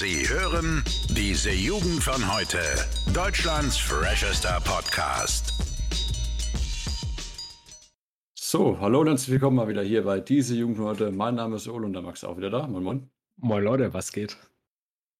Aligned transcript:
Sie 0.00 0.26
hören 0.26 0.82
diese 1.10 1.50
Jugend 1.50 2.02
von 2.02 2.34
heute. 2.34 2.56
Deutschlands 3.12 3.76
freshester 3.76 4.58
Podcast. 4.64 5.52
So, 8.34 8.80
hallo 8.80 9.02
und 9.02 9.08
herzlich 9.08 9.32
willkommen 9.32 9.58
mal 9.58 9.68
wieder 9.68 9.82
hier 9.82 10.04
bei 10.04 10.20
diese 10.20 10.54
Jugend 10.54 10.78
von 10.78 10.86
heute. 10.86 11.10
Mein 11.12 11.34
Name 11.34 11.56
ist 11.56 11.68
Ole 11.68 11.84
und 11.84 11.92
der 11.92 12.00
Max 12.00 12.22
ist 12.22 12.28
auch 12.30 12.38
wieder 12.38 12.48
da. 12.48 12.66
Moin, 12.66 12.82
moin. 12.82 13.10
Moin 13.36 13.62
Leute, 13.62 13.92
was 13.92 14.10
geht? 14.10 14.38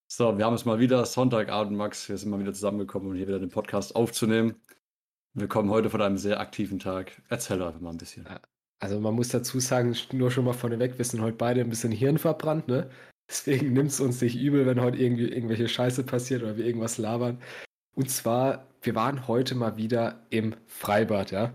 So, 0.06 0.38
wir 0.38 0.46
haben 0.46 0.54
es 0.54 0.64
mal 0.64 0.78
wieder 0.78 1.04
Sonntagabend, 1.04 1.76
Max. 1.76 2.08
Wir 2.08 2.16
sind 2.16 2.30
mal 2.30 2.40
wieder 2.40 2.54
zusammengekommen, 2.54 3.10
um 3.10 3.14
hier 3.14 3.28
wieder 3.28 3.38
den 3.38 3.50
Podcast 3.50 3.94
aufzunehmen. 3.94 4.54
Wir 5.34 5.46
kommen 5.46 5.68
heute 5.68 5.90
von 5.90 6.00
einem 6.00 6.16
sehr 6.16 6.40
aktiven 6.40 6.78
Tag. 6.78 7.20
Erzähl 7.28 7.60
einfach 7.60 7.80
mal 7.80 7.90
ein 7.90 7.98
bisschen. 7.98 8.26
Also 8.78 8.98
man 8.98 9.12
muss 9.12 9.28
dazu 9.28 9.60
sagen, 9.60 9.94
nur 10.12 10.30
schon 10.30 10.46
mal 10.46 10.54
vorneweg, 10.54 10.96
wir 10.96 11.04
sind 11.04 11.20
heute 11.20 11.36
beide 11.36 11.60
ein 11.60 11.68
bisschen 11.68 11.92
Hirn 11.92 12.16
verbrannt, 12.16 12.66
ne? 12.66 12.88
Deswegen 13.30 13.72
nimmt 13.72 13.90
es 13.90 14.00
uns 14.00 14.20
nicht 14.20 14.36
übel, 14.36 14.66
wenn 14.66 14.80
heute 14.80 14.98
irgendwie 14.98 15.28
irgendwelche 15.28 15.68
Scheiße 15.68 16.02
passiert 16.02 16.42
oder 16.42 16.56
wir 16.56 16.66
irgendwas 16.66 16.98
labern. 16.98 17.38
Und 17.94 18.10
zwar, 18.10 18.66
wir 18.82 18.96
waren 18.96 19.28
heute 19.28 19.54
mal 19.54 19.76
wieder 19.76 20.26
im 20.30 20.56
Freibad, 20.66 21.30
ja. 21.30 21.54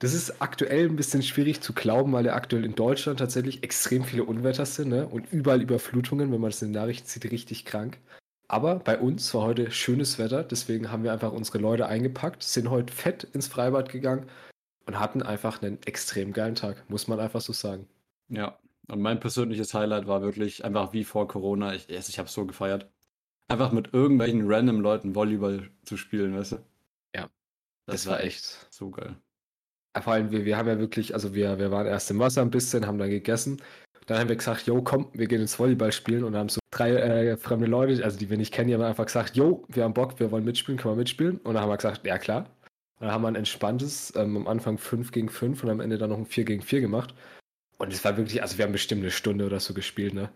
Das 0.00 0.12
ist 0.12 0.42
aktuell 0.42 0.86
ein 0.86 0.96
bisschen 0.96 1.22
schwierig 1.22 1.62
zu 1.62 1.72
glauben, 1.72 2.12
weil 2.12 2.26
ja 2.26 2.34
aktuell 2.34 2.64
in 2.64 2.74
Deutschland 2.74 3.20
tatsächlich 3.20 3.62
extrem 3.62 4.04
viele 4.04 4.24
Unwetter 4.24 4.66
sind, 4.66 4.90
ne? 4.90 5.06
Und 5.06 5.32
überall 5.32 5.62
Überflutungen, 5.62 6.30
wenn 6.30 6.40
man 6.40 6.50
das 6.50 6.60
in 6.60 6.72
den 6.72 6.80
Nachrichten 6.82 7.08
sieht, 7.08 7.30
richtig 7.30 7.64
krank. 7.64 7.98
Aber 8.46 8.80
bei 8.80 8.98
uns 8.98 9.32
war 9.32 9.42
heute 9.42 9.70
schönes 9.70 10.18
Wetter, 10.18 10.44
deswegen 10.44 10.92
haben 10.92 11.04
wir 11.04 11.12
einfach 11.12 11.32
unsere 11.32 11.56
Leute 11.58 11.86
eingepackt, 11.86 12.42
sind 12.42 12.68
heute 12.68 12.92
fett 12.92 13.24
ins 13.24 13.48
Freibad 13.48 13.88
gegangen 13.88 14.26
und 14.84 15.00
hatten 15.00 15.22
einfach 15.22 15.62
einen 15.62 15.78
extrem 15.86 16.34
geilen 16.34 16.54
Tag, 16.54 16.84
muss 16.90 17.08
man 17.08 17.18
einfach 17.18 17.40
so 17.40 17.54
sagen. 17.54 17.88
Ja, 18.28 18.58
und 18.88 19.00
mein 19.00 19.20
persönliches 19.20 19.74
Highlight 19.74 20.06
war 20.06 20.22
wirklich 20.22 20.64
einfach 20.64 20.92
wie 20.92 21.04
vor 21.04 21.28
Corona. 21.28 21.74
Ich, 21.74 21.88
ich 21.88 22.18
habe 22.18 22.28
so 22.28 22.46
gefeiert. 22.46 22.90
Einfach 23.48 23.72
mit 23.72 23.92
irgendwelchen 23.92 24.50
random 24.50 24.80
Leuten 24.80 25.14
Volleyball 25.14 25.70
zu 25.84 25.96
spielen, 25.96 26.36
weißt 26.36 26.52
du? 26.52 26.56
Ja, 27.14 27.28
Das, 27.86 28.04
das 28.04 28.06
war 28.06 28.22
echt 28.22 28.66
so 28.70 28.90
geil. 28.90 29.16
Vor 30.02 30.12
allem, 30.12 30.30
wir, 30.30 30.44
wir 30.44 30.56
haben 30.56 30.68
ja 30.68 30.78
wirklich, 30.78 31.14
also 31.14 31.34
wir, 31.34 31.58
wir 31.58 31.70
waren 31.70 31.86
erst 31.86 32.10
im 32.10 32.18
Wasser 32.18 32.42
ein 32.42 32.50
bisschen, 32.50 32.86
haben 32.86 32.98
dann 32.98 33.10
gegessen. 33.10 33.62
Dann 34.06 34.18
haben 34.18 34.28
wir 34.28 34.36
gesagt, 34.36 34.66
yo, 34.66 34.82
komm, 34.82 35.08
wir 35.14 35.26
gehen 35.26 35.40
ins 35.40 35.58
Volleyball 35.58 35.92
spielen 35.92 36.24
und 36.24 36.36
haben 36.36 36.48
so 36.48 36.60
drei 36.70 36.90
äh, 36.90 37.36
fremde 37.36 37.66
Leute, 37.66 38.04
also 38.04 38.18
die 38.18 38.28
wir 38.28 38.36
nicht 38.36 38.52
kennen, 38.52 38.68
die 38.68 38.74
haben 38.74 38.82
einfach 38.82 39.06
gesagt, 39.06 39.36
yo, 39.36 39.64
wir 39.68 39.84
haben 39.84 39.94
Bock, 39.94 40.18
wir 40.20 40.30
wollen 40.30 40.44
mitspielen, 40.44 40.78
können 40.78 40.94
wir 40.94 40.98
mitspielen? 40.98 41.38
Und 41.38 41.54
dann 41.54 41.62
haben 41.62 41.70
wir 41.70 41.76
gesagt, 41.76 42.06
ja 42.06 42.18
klar. 42.18 42.50
Und 42.98 43.06
dann 43.06 43.12
haben 43.12 43.22
wir 43.22 43.28
ein 43.28 43.34
entspanntes, 43.34 44.12
ähm, 44.16 44.36
am 44.36 44.46
Anfang 44.46 44.78
5 44.78 45.10
gegen 45.10 45.28
5 45.28 45.62
und 45.62 45.70
am 45.70 45.80
Ende 45.80 45.96
dann 45.96 46.10
noch 46.10 46.18
ein 46.18 46.26
4 46.26 46.44
gegen 46.44 46.62
4 46.62 46.80
gemacht. 46.80 47.14
Und 47.84 47.92
es 47.92 48.04
war 48.04 48.16
wirklich, 48.16 48.42
also 48.42 48.58
wir 48.58 48.64
haben 48.64 48.72
bestimmt 48.72 49.02
eine 49.02 49.10
Stunde 49.10 49.46
oder 49.46 49.60
so 49.60 49.74
gespielt, 49.74 50.14
ne? 50.14 50.30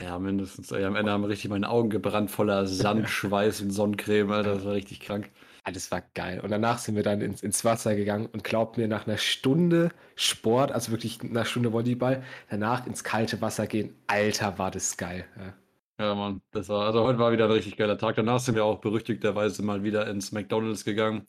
Ja, 0.00 0.18
mindestens. 0.18 0.72
Ey, 0.72 0.84
am 0.84 0.96
Ende 0.96 1.12
haben 1.12 1.24
richtig 1.24 1.50
meine 1.50 1.68
Augen 1.68 1.90
gebrannt 1.90 2.30
voller 2.30 2.66
Sand, 2.68 3.08
Schweiß 3.08 3.60
und 3.60 3.70
Sonnencreme, 3.70 4.30
Alter. 4.32 4.54
Das 4.54 4.64
war 4.64 4.72
richtig 4.72 5.00
krank. 5.00 5.30
Ah, 5.64 5.72
das 5.72 5.90
war 5.90 6.02
geil. 6.14 6.40
Und 6.40 6.50
danach 6.50 6.78
sind 6.78 6.96
wir 6.96 7.02
dann 7.02 7.20
ins, 7.20 7.42
ins 7.42 7.64
Wasser 7.66 7.94
gegangen 7.94 8.26
und 8.32 8.44
glaubt 8.44 8.78
mir, 8.78 8.88
nach 8.88 9.06
einer 9.06 9.18
Stunde 9.18 9.90
Sport, 10.16 10.72
also 10.72 10.90
wirklich 10.90 11.22
nach 11.22 11.30
einer 11.30 11.44
Stunde 11.44 11.72
Volleyball, 11.72 12.22
danach 12.48 12.86
ins 12.86 13.04
kalte 13.04 13.42
Wasser 13.42 13.66
gehen, 13.66 13.94
Alter, 14.06 14.58
war 14.58 14.70
das 14.70 14.96
geil. 14.96 15.26
Ja. 15.38 15.54
Ja, 16.00 16.14
Mann. 16.14 16.40
Das 16.52 16.70
war, 16.70 16.86
also 16.86 17.02
heute 17.04 17.18
war 17.18 17.30
wieder 17.30 17.44
ein 17.44 17.50
richtig 17.50 17.76
geiler 17.76 17.98
Tag. 17.98 18.16
Danach 18.16 18.40
sind 18.40 18.54
wir 18.54 18.64
auch 18.64 18.80
berüchtigterweise 18.80 19.62
mal 19.62 19.84
wieder 19.84 20.06
ins 20.06 20.32
McDonalds 20.32 20.86
gegangen. 20.86 21.26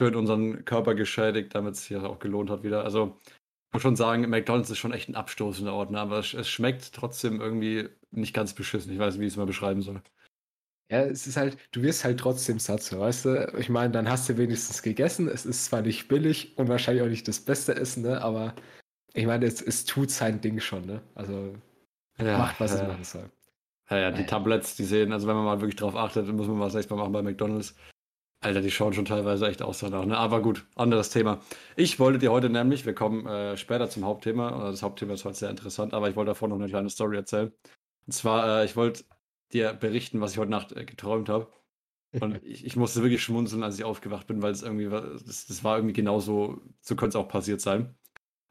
Schön 0.00 0.14
unseren 0.16 0.64
Körper 0.64 0.94
geschädigt, 0.94 1.54
damit 1.54 1.74
es 1.74 1.86
sich 1.86 1.96
auch 1.96 2.18
gelohnt 2.20 2.50
hat 2.50 2.62
wieder. 2.62 2.84
Also, 2.84 3.18
muss 3.72 3.82
schon 3.82 3.96
sagen, 3.96 4.28
McDonalds 4.28 4.70
ist 4.70 4.78
schon 4.78 4.92
echt 4.92 5.08
ein 5.08 5.14
abstoßender 5.14 5.72
Ort, 5.72 5.90
ne? 5.90 6.00
aber 6.00 6.18
es, 6.18 6.34
es 6.34 6.48
schmeckt 6.48 6.92
trotzdem 6.92 7.40
irgendwie 7.40 7.88
nicht 8.10 8.34
ganz 8.34 8.54
beschissen. 8.54 8.92
Ich 8.92 8.98
weiß 8.98 9.14
nicht, 9.14 9.20
wie 9.20 9.26
ich 9.26 9.32
es 9.32 9.36
mal 9.36 9.46
beschreiben 9.46 9.82
soll. 9.82 10.02
Ja, 10.90 11.00
es 11.00 11.26
ist 11.26 11.36
halt, 11.36 11.58
du 11.72 11.82
wirst 11.82 12.04
halt 12.04 12.20
trotzdem 12.20 12.60
satt, 12.60 12.96
weißt 12.96 13.24
du? 13.24 13.52
Ich 13.58 13.68
meine, 13.68 13.90
dann 13.90 14.08
hast 14.08 14.28
du 14.28 14.38
wenigstens 14.38 14.82
gegessen. 14.82 15.28
Es 15.28 15.44
ist 15.44 15.64
zwar 15.64 15.82
nicht 15.82 16.06
billig 16.06 16.56
und 16.58 16.68
wahrscheinlich 16.68 17.02
auch 17.02 17.08
nicht 17.08 17.26
das 17.26 17.40
beste 17.40 17.74
Essen, 17.74 18.04
ne? 18.04 18.22
Aber 18.22 18.54
ich 19.12 19.26
meine, 19.26 19.46
es, 19.46 19.60
es 19.60 19.84
tut 19.84 20.12
sein 20.12 20.40
Ding 20.40 20.60
schon, 20.60 20.86
ne? 20.86 21.02
Also 21.16 21.54
macht, 22.18 22.60
was 22.60 22.72
es 22.72 22.80
ja. 22.80 22.86
machen 22.86 23.04
soll. 23.04 23.30
Ja, 23.90 23.98
ja, 23.98 24.10
die. 24.12 24.26
Tablets, 24.26 24.76
die 24.76 24.84
sehen, 24.84 25.12
also 25.12 25.26
wenn 25.26 25.34
man 25.36 25.44
mal 25.44 25.60
wirklich 25.60 25.76
drauf 25.76 25.96
achtet, 25.96 26.28
dann 26.28 26.36
muss 26.36 26.46
man 26.46 26.60
was 26.60 26.74
echt 26.76 26.90
mal 26.90 26.96
machen 26.96 27.12
bei 27.12 27.22
McDonalds. 27.22 27.74
Alter, 28.46 28.60
die 28.62 28.70
schauen 28.70 28.92
schon 28.94 29.04
teilweise 29.04 29.46
echt 29.48 29.60
aus 29.62 29.80
danach, 29.80 30.04
ne? 30.06 30.16
Aber 30.16 30.40
gut, 30.40 30.66
anderes 30.76 31.10
Thema. 31.10 31.40
Ich 31.76 31.98
wollte 31.98 32.18
dir 32.18 32.30
heute 32.32 32.48
nämlich, 32.48 32.86
wir 32.86 32.94
kommen 32.94 33.26
äh, 33.26 33.56
später 33.56 33.90
zum 33.90 34.04
Hauptthema, 34.04 34.56
oder 34.56 34.70
das 34.70 34.82
Hauptthema 34.82 35.14
ist 35.14 35.24
heute 35.24 35.36
sehr 35.38 35.50
interessant, 35.50 35.92
aber 35.94 36.08
ich 36.08 36.16
wollte 36.16 36.30
davor 36.30 36.48
noch 36.48 36.56
eine 36.56 36.68
kleine 36.68 36.88
Story 36.90 37.16
erzählen. 37.16 37.52
Und 38.06 38.12
zwar, 38.12 38.62
äh, 38.62 38.64
ich 38.64 38.76
wollte 38.76 39.04
dir 39.52 39.72
berichten, 39.74 40.20
was 40.20 40.32
ich 40.32 40.38
heute 40.38 40.50
Nacht 40.50 40.72
äh, 40.72 40.84
geträumt 40.84 41.28
habe. 41.28 41.48
Und 42.20 42.40
ich, 42.44 42.64
ich 42.66 42.76
musste 42.76 43.02
wirklich 43.02 43.22
schmunzeln, 43.22 43.62
als 43.64 43.78
ich 43.78 43.84
aufgewacht 43.84 44.26
bin, 44.28 44.42
weil 44.42 44.52
es 44.52 44.62
irgendwie, 44.62 44.90
war- 44.90 45.02
das, 45.02 45.46
das 45.46 45.64
war 45.64 45.76
irgendwie 45.78 45.94
genauso, 45.94 46.60
so 46.80 46.96
könnte 46.96 47.18
es 47.18 47.24
auch 47.24 47.28
passiert 47.28 47.60
sein. 47.60 47.96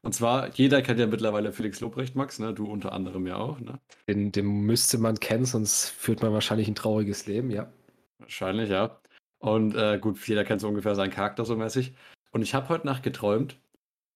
Und 0.02 0.14
zwar, 0.14 0.50
jeder 0.54 0.82
kennt 0.82 1.00
ja 1.00 1.06
mittlerweile 1.08 1.52
Felix 1.52 1.80
Lobrecht, 1.80 2.16
Max, 2.16 2.38
ne? 2.40 2.54
Du 2.54 2.66
unter 2.70 2.92
anderem 2.92 3.26
ja 3.26 3.36
auch, 3.38 3.60
ne? 3.60 3.80
Den, 4.08 4.32
den 4.32 4.46
müsste 4.62 4.98
man 4.98 5.20
kennen, 5.20 5.44
sonst 5.44 5.90
führt 5.90 6.20
man 6.20 6.32
wahrscheinlich 6.32 6.66
ein 6.66 6.74
trauriges 6.74 7.26
Leben, 7.26 7.52
ja. 7.52 7.72
Wahrscheinlich, 8.18 8.68
ja. 8.70 9.00
Und 9.46 9.74
äh, 9.76 9.98
gut, 10.00 10.18
jeder 10.26 10.44
kennt 10.44 10.60
so 10.60 10.68
ungefähr 10.68 10.94
seinen 10.96 11.10
Charakter 11.12 11.44
so 11.44 11.56
mäßig. 11.56 11.94
Und 12.32 12.42
ich 12.42 12.54
habe 12.54 12.68
heute 12.68 12.86
Nacht 12.86 13.02
geträumt, 13.04 13.60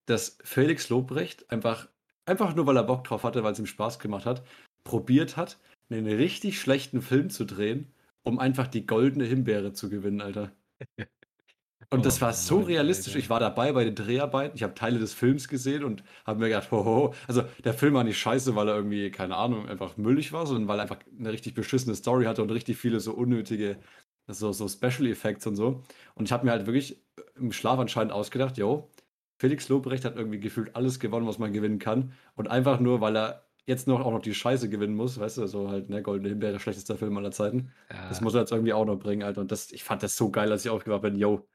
dass 0.06 0.38
Felix 0.44 0.88
Lobrecht 0.91 1.50
einfach, 1.52 1.88
einfach 2.26 2.54
nur 2.56 2.66
weil 2.66 2.76
er 2.76 2.84
Bock 2.84 3.04
drauf 3.04 3.24
hatte, 3.24 3.44
weil 3.44 3.52
es 3.52 3.60
ihm 3.60 3.66
Spaß 3.66 3.98
gemacht 4.00 4.26
hat, 4.26 4.44
probiert 4.84 5.36
hat, 5.36 5.58
einen 5.90 6.06
richtig 6.06 6.60
schlechten 6.60 7.02
Film 7.02 7.30
zu 7.30 7.44
drehen, 7.46 7.92
um 8.24 8.38
einfach 8.40 8.69
die 8.69 8.86
goldene 8.86 9.24
Himbeere 9.24 9.72
zu 9.74 9.90
gewinnen, 9.90 10.20
Alter. 10.22 10.52
Und 11.92 12.06
das 12.06 12.20
Oh 12.22 12.22
war 12.22 12.32
so 12.32 12.60
Mann, 12.60 12.62
realistisch. 12.62 13.14
Alter. 13.14 13.19
Ich 13.19 13.30
war 13.30 13.40
dabei 13.40 13.72
bei 13.72 13.82
den 13.84 13.96
Dreharbeiten, 13.96 14.56
ich 14.56 14.62
habe 14.62 14.74
Teile 14.74 15.00
des 15.00 15.12
Films 15.12 15.48
gesehen 15.48 15.82
und 15.82 16.04
habe 16.24 16.38
mir 16.38 16.48
gedacht, 16.48 16.70
hoho. 16.70 17.14
Also 17.26 17.42
der 17.64 17.74
Film 17.74 17.94
war 17.94 18.04
nicht 18.04 18.19
scheiße, 18.19 18.54
weil 18.54 18.69
er 18.69 18.76
irgendwie, 18.76 19.10
keine 19.10 19.34
Ahnung, 19.36 19.69
einfach 19.69 19.96
müllig 19.96 20.32
war, 20.32 20.46
sondern 20.46 20.69
weil 20.69 20.78
er 20.78 20.82
einfach 20.82 21.00
eine 21.19 21.32
richtig 21.32 21.54
beschissene 21.54 21.96
Story 21.96 22.26
hatte 22.26 22.42
und 22.42 22.50
richtig 22.50 22.76
viele 22.76 23.00
so 23.00 23.12
unnötige, 23.12 23.78
so, 24.26 24.53
so 24.53 24.69
Special 24.69 25.06
Effects 25.06 25.47
und 25.47 25.56
so. 25.56 25.82
Und 26.14 26.26
ich 26.26 26.32
habe 26.32 26.44
mir 26.44 26.53
halt 26.53 26.66
wirklich 26.66 27.03
im 27.36 27.53
Schlaf 27.53 27.78
anscheinend 27.78 28.12
ausgedacht, 28.12 28.58
yo, 28.58 28.91
Felix 29.38 29.69
Lobrecht 29.69 30.04
hat 30.04 30.16
irgendwie 30.16 30.38
gefühlt 30.38 30.76
alles 30.76 31.00
gewonnen, 31.00 31.26
was 31.26 31.38
man 31.38 31.53
gewinnen 31.53 31.78
kann. 31.78 32.12
Und 32.36 32.48
einfach 32.48 32.78
nur, 32.78 33.00
weil 33.00 33.16
er 33.16 33.47
jetzt 33.66 33.86
noch 33.86 34.00
auch 34.00 34.12
noch 34.12 34.20
die 34.20 34.34
Scheiße 34.34 34.69
gewinnen 34.69 34.94
muss, 34.94 35.19
weißt 35.19 35.38
du, 35.38 35.47
so 35.47 35.70
halt, 35.70 35.88
ne, 35.88 36.03
Goldene 36.03 36.28
Himbeere, 36.28 36.60
schlechtester 36.60 36.97
Film 36.97 37.16
aller 37.16 37.31
Zeiten. 37.31 37.72
ja. 37.91 38.08
Das 38.08 38.20
muss 38.20 38.34
er 38.34 38.41
jetzt 38.41 38.53
irgendwie 38.53 38.72
auch 38.72 38.84
noch 38.84 38.97
bringen, 38.97 39.22
Alter. 39.22 39.41
Und 39.41 39.50
das, 39.50 39.70
ich 39.72 39.84
fand 39.84 40.03
das 40.03 40.16
so 40.16 40.31
geil, 40.31 40.50
als 40.52 40.64
ich 40.64 40.70
aufgewacht 40.70 41.02
bin. 41.02 41.16
Yo, 41.16 41.47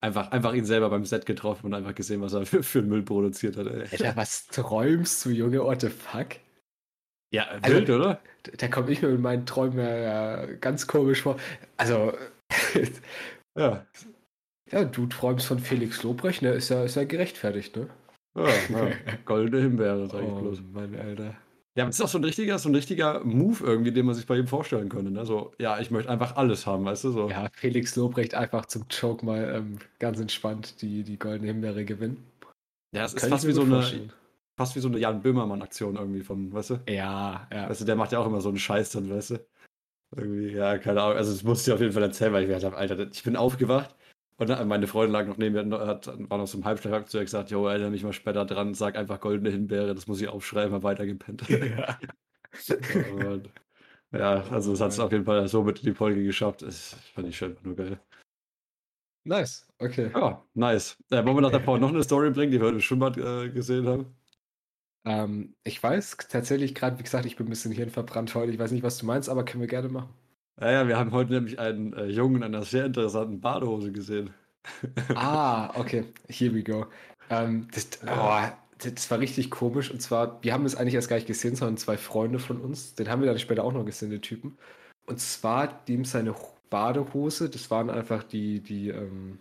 einfach, 0.00 0.30
einfach 0.30 0.54
ihn 0.54 0.64
selber 0.64 0.90
beim 0.90 1.04
Set 1.04 1.26
getroffen 1.26 1.66
und 1.66 1.74
einfach 1.74 1.94
gesehen, 1.94 2.20
was 2.20 2.32
er 2.32 2.46
für, 2.46 2.62
für 2.62 2.80
einen 2.80 2.88
Müll 2.88 3.02
produziert 3.02 3.56
hat. 3.56 3.66
Ey. 3.66 3.82
Alter, 3.82 4.16
was 4.16 4.46
träumst 4.46 5.24
du, 5.24 5.30
Junge? 5.30 5.62
What 5.62 5.82
the 5.82 5.88
fuck? 5.88 6.36
Ja, 7.36 7.46
Also- 7.62 7.76
wild, 7.76 7.90
oder? 7.90 8.20
Da, 8.58 8.68
komme 8.68 8.90
ich 8.92 9.02
mir 9.02 9.08
mit 9.08 9.20
meinen 9.20 9.44
Träumen 9.44 9.78
ja, 9.78 9.96
ja 9.96 10.46
ganz 10.60 10.86
komisch 10.86 11.22
vor. 11.22 11.36
Also, 11.76 12.12
Ja. 13.58 13.86
ja, 14.70 14.84
du 14.84 15.06
träumst 15.06 15.46
von 15.46 15.58
Felix 15.58 16.02
Lobrecht, 16.02 16.42
ne? 16.42 16.50
Ist 16.50 16.68
ja, 16.68 16.84
ist 16.84 16.94
ja 16.96 17.04
gerechtfertigt, 17.04 17.76
ne? 17.76 17.88
ja, 18.36 18.48
ja. 18.48 18.90
Goldene 19.24 19.62
Himbeere, 19.62 20.08
sag 20.08 20.22
ich 20.22 20.28
bloß. 20.28 20.62
Mann, 20.72 20.94
Alter. 20.94 21.34
Ja, 21.76 21.82
aber 21.84 21.90
das 21.90 21.96
ist 21.96 22.04
auch 22.04 22.08
so 22.08 22.18
ein 22.18 22.24
richtiger, 22.24 22.58
so 22.58 22.70
ein 22.70 22.74
richtiger 22.74 23.22
Move 23.22 23.62
irgendwie, 23.62 23.92
den 23.92 24.06
man 24.06 24.14
sich 24.14 24.26
bei 24.26 24.38
ihm 24.38 24.46
vorstellen 24.46 24.88
könnte. 24.88 25.10
Ne? 25.10 25.26
So, 25.26 25.52
ja, 25.58 25.78
ich 25.78 25.90
möchte 25.90 26.10
einfach 26.10 26.36
alles 26.36 26.66
haben, 26.66 26.84
weißt 26.86 27.04
du? 27.04 27.10
So. 27.10 27.28
Ja, 27.28 27.48
Felix 27.52 27.96
Lobrecht 27.96 28.34
einfach 28.34 28.64
zum 28.66 28.86
Joke 28.90 29.26
mal 29.26 29.54
ähm, 29.56 29.78
ganz 29.98 30.18
entspannt 30.18 30.80
die, 30.80 31.02
die 31.02 31.18
goldene 31.18 31.48
Himbeere 31.48 31.84
gewinnen. 31.84 32.24
Ja, 32.94 33.04
es 33.04 33.12
ist 33.12 33.26
fast 33.26 33.46
wie, 33.46 33.52
so 33.52 33.62
eine. 33.62 33.84
Fast 34.56 34.74
wie 34.76 34.80
so 34.80 34.88
eine 34.88 34.98
Jan 34.98 35.22
Böhmermann-Aktion 35.22 35.96
irgendwie 35.96 36.22
von, 36.22 36.52
weißt 36.52 36.70
du? 36.70 36.80
Ja, 36.88 37.46
ja. 37.52 37.68
Weißt 37.68 37.82
du, 37.82 37.84
der 37.84 37.96
macht 37.96 38.12
ja 38.12 38.18
auch 38.18 38.26
immer 38.26 38.40
so 38.40 38.48
einen 38.48 38.58
Scheiß 38.58 38.90
dann, 38.90 39.10
weißt 39.10 39.30
du? 39.30 39.46
Irgendwie, 40.16 40.52
ja, 40.52 40.78
keine 40.78 41.02
Ahnung. 41.02 41.16
Also, 41.16 41.32
das 41.32 41.42
musste 41.42 41.70
ich 41.70 41.74
auf 41.74 41.80
jeden 41.80 41.92
Fall 41.92 42.02
erzählen, 42.02 42.32
weil 42.32 42.42
ich 42.42 42.48
mir 42.48 42.54
gedacht 42.54 42.72
habe, 42.72 42.76
Alter, 42.76 43.10
ich 43.12 43.22
bin 43.22 43.36
aufgewacht 43.36 43.94
und 44.38 44.48
meine 44.66 44.86
Freundin 44.86 45.12
lag 45.12 45.26
noch 45.26 45.36
neben 45.36 45.68
mir, 45.68 45.86
hat, 45.86 46.06
war 46.06 46.38
noch 46.38 46.46
so 46.46 46.58
im 46.58 46.64
Halbschlaf, 46.64 47.06
zu 47.06 47.18
ihr 47.18 47.24
gesagt, 47.24 47.50
jo, 47.50 47.66
erinnere 47.66 47.90
mich 47.90 48.04
mal 48.04 48.12
später 48.12 48.44
dran, 48.44 48.74
sag 48.74 48.96
einfach 48.96 49.20
goldene 49.20 49.50
Himbeere, 49.50 49.94
das 49.94 50.06
muss 50.06 50.20
ich 50.20 50.28
aufschreiben, 50.28 50.74
hab 50.74 50.82
weitergepennt. 50.82 51.48
ja. 51.48 51.98
Oh 52.94 53.16
Mann. 53.16 53.48
ja, 54.12 54.44
also, 54.50 54.72
es 54.72 54.80
hat 54.80 54.92
es 54.92 55.00
auf 55.00 55.12
jeden 55.12 55.24
Fall 55.24 55.46
so 55.48 55.62
mit 55.62 55.80
in 55.80 55.86
die 55.86 55.94
Folge 55.94 56.22
geschafft. 56.22 56.62
Das 56.62 56.96
fand 57.14 57.28
ich 57.28 57.36
schon 57.36 57.56
nur 57.62 57.76
geil. 57.76 57.98
Nice, 59.24 59.66
okay. 59.78 60.10
Ja, 60.14 60.44
nice. 60.54 60.96
Äh, 61.10 61.24
wollen 61.24 61.36
wir 61.36 61.40
nach 61.40 61.50
der 61.50 61.58
Pause 61.58 61.80
noch 61.80 61.88
eine 61.88 62.04
Story 62.04 62.30
bringen, 62.30 62.52
die 62.52 62.60
wir 62.60 62.66
heute 62.66 62.76
im 62.76 62.80
Schwimmbad 62.80 63.18
äh, 63.18 63.50
gesehen 63.50 63.88
haben? 63.88 64.16
Ähm, 65.06 65.54
ich 65.64 65.82
weiß 65.82 66.16
tatsächlich 66.28 66.74
gerade, 66.74 66.98
wie 66.98 67.02
gesagt, 67.04 67.24
ich 67.26 67.36
bin 67.36 67.46
ein 67.46 67.50
bisschen 67.50 67.72
hirnverbrannt 67.72 68.34
heute. 68.34 68.52
Ich 68.52 68.58
weiß 68.58 68.72
nicht, 68.72 68.82
was 68.82 68.98
du 68.98 69.06
meinst, 69.06 69.28
aber 69.30 69.44
können 69.44 69.62
wir 69.62 69.68
gerne 69.68 69.88
machen. 69.88 70.10
Ja, 70.60 70.70
ja, 70.70 70.88
wir 70.88 70.98
haben 70.98 71.12
heute 71.12 71.32
nämlich 71.32 71.58
einen 71.58 71.92
äh, 71.92 72.06
Jungen 72.06 72.36
in 72.36 72.44
einer 72.44 72.62
sehr 72.64 72.86
interessanten 72.86 73.40
Badehose 73.40 73.92
gesehen. 73.92 74.34
Ah, 75.14 75.70
okay. 75.78 76.12
Here 76.28 76.52
we 76.54 76.62
go. 76.62 76.86
Ähm, 77.30 77.68
das, 77.72 77.88
oh, 78.06 78.40
das 78.78 79.10
war 79.10 79.20
richtig 79.20 79.50
komisch. 79.50 79.90
Und 79.90 80.00
zwar, 80.02 80.42
wir 80.42 80.52
haben 80.52 80.64
es 80.66 80.74
eigentlich 80.74 80.94
erst 80.94 81.08
gar 81.08 81.16
nicht 81.16 81.26
gesehen, 81.26 81.56
sondern 81.56 81.76
zwei 81.76 81.96
Freunde 81.96 82.38
von 82.38 82.60
uns, 82.60 82.94
den 82.94 83.08
haben 83.08 83.20
wir 83.22 83.28
dann 83.28 83.38
später 83.38 83.64
auch 83.64 83.72
noch 83.72 83.84
gesehen, 83.84 84.10
den 84.10 84.22
Typen. 84.22 84.58
Und 85.06 85.20
zwar 85.20 85.84
dem 85.86 86.04
seine 86.04 86.34
Badehose, 86.70 87.48
das 87.50 87.70
waren 87.70 87.90
einfach 87.90 88.24
die, 88.24 88.60
die, 88.62 88.90
ähm, 88.90 89.38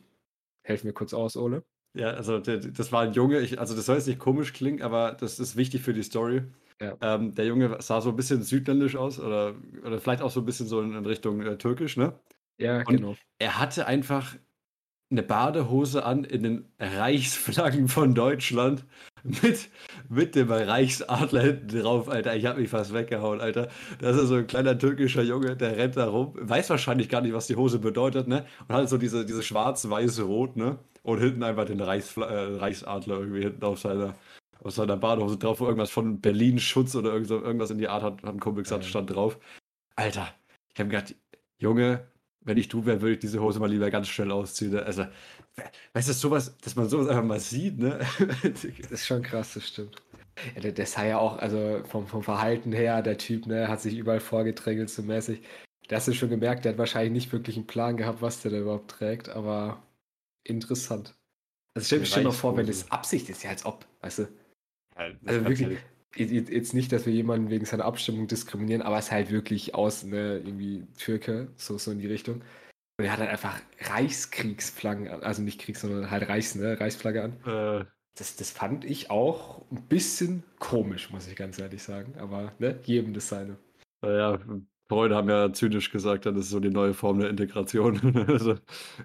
helfen 0.63 0.88
mir 0.88 0.94
kurz 0.94 1.13
aus, 1.13 1.38
Ole. 1.38 1.63
Ja, 1.95 2.09
also 2.12 2.39
der, 2.39 2.57
das 2.57 2.92
war 2.92 3.03
ein 3.03 3.13
Junge, 3.13 3.39
ich, 3.39 3.59
also 3.59 3.75
das 3.75 3.86
soll 3.86 3.95
jetzt 3.95 4.07
nicht 4.07 4.19
komisch 4.19 4.51
klingen, 4.53 4.81
aber 4.81 5.13
das 5.13 5.39
ist 5.39 5.56
wichtig 5.56 5.81
für 5.81 5.94
die 5.94 6.03
Story. 6.03 6.44
Ja. 6.81 6.97
Ähm, 7.01 7.33
der 7.33 7.45
Junge 7.45 7.81
sah 7.81 8.01
so 8.01 8.09
ein 8.09 8.15
bisschen 8.18 8.44
südländisch 8.44 8.97
aus 8.97 9.19
oder, 9.19 9.56
oder 9.83 10.00
vielleicht 10.00 10.21
auch 10.21 10.31
so 10.31 10.42
ein 10.42 10.45
bisschen 10.45 10.68
so 10.68 10.81
in, 10.81 10.94
in 10.94 11.06
Richtung 11.06 11.42
äh, 11.42 11.57
türkisch, 11.57 11.95
ne? 11.95 12.19
Ja, 12.57 12.83
Und 12.83 12.97
genau. 12.97 13.15
er 13.39 13.59
hatte 13.59 13.86
einfach 13.88 14.36
eine 15.12 15.24
Badehose 15.24 16.04
an 16.04 16.24
in 16.24 16.44
den 16.44 16.66
Reichsflaggen 16.80 17.88
von 17.88 18.16
Deutschland 18.16 18.86
mit, 19.24 19.69
mit 20.10 20.36
dem 20.36 20.52
Reichsadler 20.52 21.42
hinten 21.42 21.80
drauf, 21.81 22.10
Alter. 22.10 22.36
Ich 22.36 22.46
hab 22.46 22.57
mich 22.57 22.69
fast 22.69 22.94
weggehauen, 22.94 23.42
Alter. 23.42 23.69
Das 24.00 24.18
ist 24.18 24.28
so 24.28 24.36
ein 24.36 24.48
kleiner 24.48 24.78
türkischer 24.78 25.24
Junge, 25.24 25.56
der 25.56 25.78
rennt 25.78 25.98
da 25.98 26.07
rum, 26.07 26.34
weiß 26.36 26.69
wahrscheinlich 26.69 27.10
gar 27.10 27.22
nicht, 27.22 27.34
was 27.34 27.48
die 27.48 27.56
Hose 27.56 27.80
bedeutet, 27.80 28.28
ne? 28.28 28.46
Und 28.68 28.75
hat 28.75 28.90
so 28.90 28.98
diese, 28.98 29.25
diese 29.25 29.44
schwarz-weiß-rot, 29.44 30.56
ne? 30.57 30.80
Und 31.04 31.19
hinten 31.19 31.44
einfach 31.44 31.66
den 31.66 31.81
Reichsfla 31.81 32.25
äh, 32.28 32.56
Reichsadler 32.56 33.19
irgendwie 33.19 33.44
hinten 33.44 33.63
auf 33.63 33.80
seiner, 33.80 34.16
auf 34.63 34.74
seiner 34.74 34.98
Badehose 34.98 35.38
drauf, 35.38 35.60
wo 35.60 35.66
irgendwas 35.66 35.92
von 35.92 36.19
Berlin 36.19 36.60
Schutz 36.60 36.96
oder 36.96 37.13
irgend 37.13 37.28
so, 37.28 37.42
irgendwas 37.42 37.69
in 37.69 37.78
die 37.78 37.88
Art 37.88 38.04
hat, 38.04 38.24
hat 38.24 38.34
ein 38.34 38.40
Kumpel 38.40 38.63
gesagt, 38.63 38.86
stand 38.86 39.13
drauf. 39.13 39.38
Alter, 39.96 40.28
ich 40.74 40.80
hab 40.80 40.90
gedacht, 40.90 41.16
Junge, 41.60 42.06
wenn 42.45 42.57
ich 42.57 42.68
du 42.69 42.86
wäre, 42.86 43.01
würde 43.01 43.13
ich 43.15 43.19
diese 43.19 43.42
Hose 43.42 43.59
mal 43.59 43.69
lieber 43.69 43.89
ganz 43.92 44.07
schnell 44.07 44.31
ausziehen. 44.31 44.71
ne? 44.71 44.83
Also, 44.83 45.03
we- 45.56 45.63
weißt 45.94 46.09
du, 46.09 46.13
sowas, 46.13 46.56
dass 46.59 46.75
man 46.75 46.88
sowas 46.88 47.07
einfach 47.09 47.24
mal 47.24 47.39
sieht, 47.39 47.77
ne? 47.80 48.00
Das 48.81 48.92
ist 48.92 49.07
schon 49.07 49.21
krass, 49.24 49.53
das 49.56 49.68
stimmt. 49.68 49.95
Ja, 50.56 50.62
der, 50.62 50.71
der 50.74 50.86
sah 50.86 51.06
ja 51.06 51.18
auch, 51.18 51.38
also 51.38 51.81
vom, 51.86 52.07
vom 52.07 52.24
Verhalten 52.24 52.71
her, 52.71 53.01
der 53.01 53.18
Typ, 53.18 53.47
ne, 53.47 53.68
hat 53.68 53.81
sich 53.81 53.95
überall 53.97 54.19
vorgedrängelt, 54.19 54.89
so 54.89 55.01
mäßig. 55.01 55.42
Da 55.88 55.97
hast 55.97 56.07
du 56.07 56.13
schon 56.13 56.30
gemerkt, 56.30 56.65
der 56.65 56.74
hat 56.74 56.80
wahrscheinlich 56.80 57.12
nicht 57.13 57.31
wirklich 57.31 57.56
einen 57.57 57.68
Plan 57.68 57.95
gehabt, 57.97 58.21
was 58.21 58.42
der 58.42 58.51
da 58.51 58.57
überhaupt 58.59 58.92
trägt, 58.92 59.30
aber 59.30 59.81
interessant. 60.44 61.15
Also 61.74 61.86
stell, 61.88 62.06
stell 62.06 62.24
dir 62.24 62.30
mal 62.30 62.33
vor, 62.36 62.57
wenn 62.57 62.65
das 62.68 62.92
Absicht 62.92 63.30
ist, 63.30 63.44
ja, 63.44 63.50
als 63.51 63.65
ob, 63.65 63.86
weißt 64.01 64.19
du. 64.19 64.24
Also 64.95 65.18
Also 65.25 65.47
wirklich, 65.47 65.69
jetzt 65.69 65.83
jetzt 66.15 66.73
nicht, 66.73 66.91
dass 66.91 67.06
wir 67.06 67.13
jemanden 67.13 67.50
wegen 67.50 67.65
seiner 67.65 67.85
Abstimmung 67.85 68.27
diskriminieren, 68.27 68.81
aber 68.81 68.97
es 68.97 69.06
ist 69.06 69.12
halt 69.12 69.31
wirklich 69.31 69.75
aus, 69.75 70.03
ne, 70.03 70.38
irgendwie 70.38 70.85
Türke, 70.97 71.50
so, 71.57 71.77
so 71.77 71.91
in 71.91 72.00
die 72.00 72.07
Richtung. 72.07 72.41
Und 72.97 73.06
er 73.06 73.12
hat 73.12 73.19
halt 73.19 73.29
einfach 73.31 73.59
Reichskriegsflaggen 73.81 75.07
an, 75.09 75.23
also 75.23 75.41
nicht 75.41 75.59
Kriegs, 75.62 75.81
sondern 75.81 76.09
halt 76.12 76.27
Reichs, 76.29 76.56
ne, 76.56 76.79
Reichsflagge 76.79 77.23
an. 77.23 77.33
Äh, 77.45 77.85
Das, 78.17 78.38
das 78.38 78.50
fand 78.51 78.85
ich 78.85 79.12
auch 79.12 79.69
ein 79.71 79.81
bisschen 79.89 80.44
komisch, 80.59 81.09
muss 81.12 81.27
ich 81.27 81.35
ganz 81.35 81.59
ehrlich 81.59 81.83
sagen. 81.83 82.13
Aber 82.18 82.53
ne, 82.59 82.79
jedem 82.83 83.13
das 83.13 83.27
seine. 83.27 83.57
naja, 84.01 84.39
Freunde 84.88 85.15
haben 85.15 85.27
ja 85.29 85.51
zynisch 85.51 85.91
gesagt, 85.91 86.25
das 86.27 86.35
ist 86.38 86.50
so 86.51 86.59
die 86.59 86.69
neue 86.69 86.94
Form 86.94 87.19
der 87.19 87.29
Integration. 87.29 88.00
also 88.29 88.56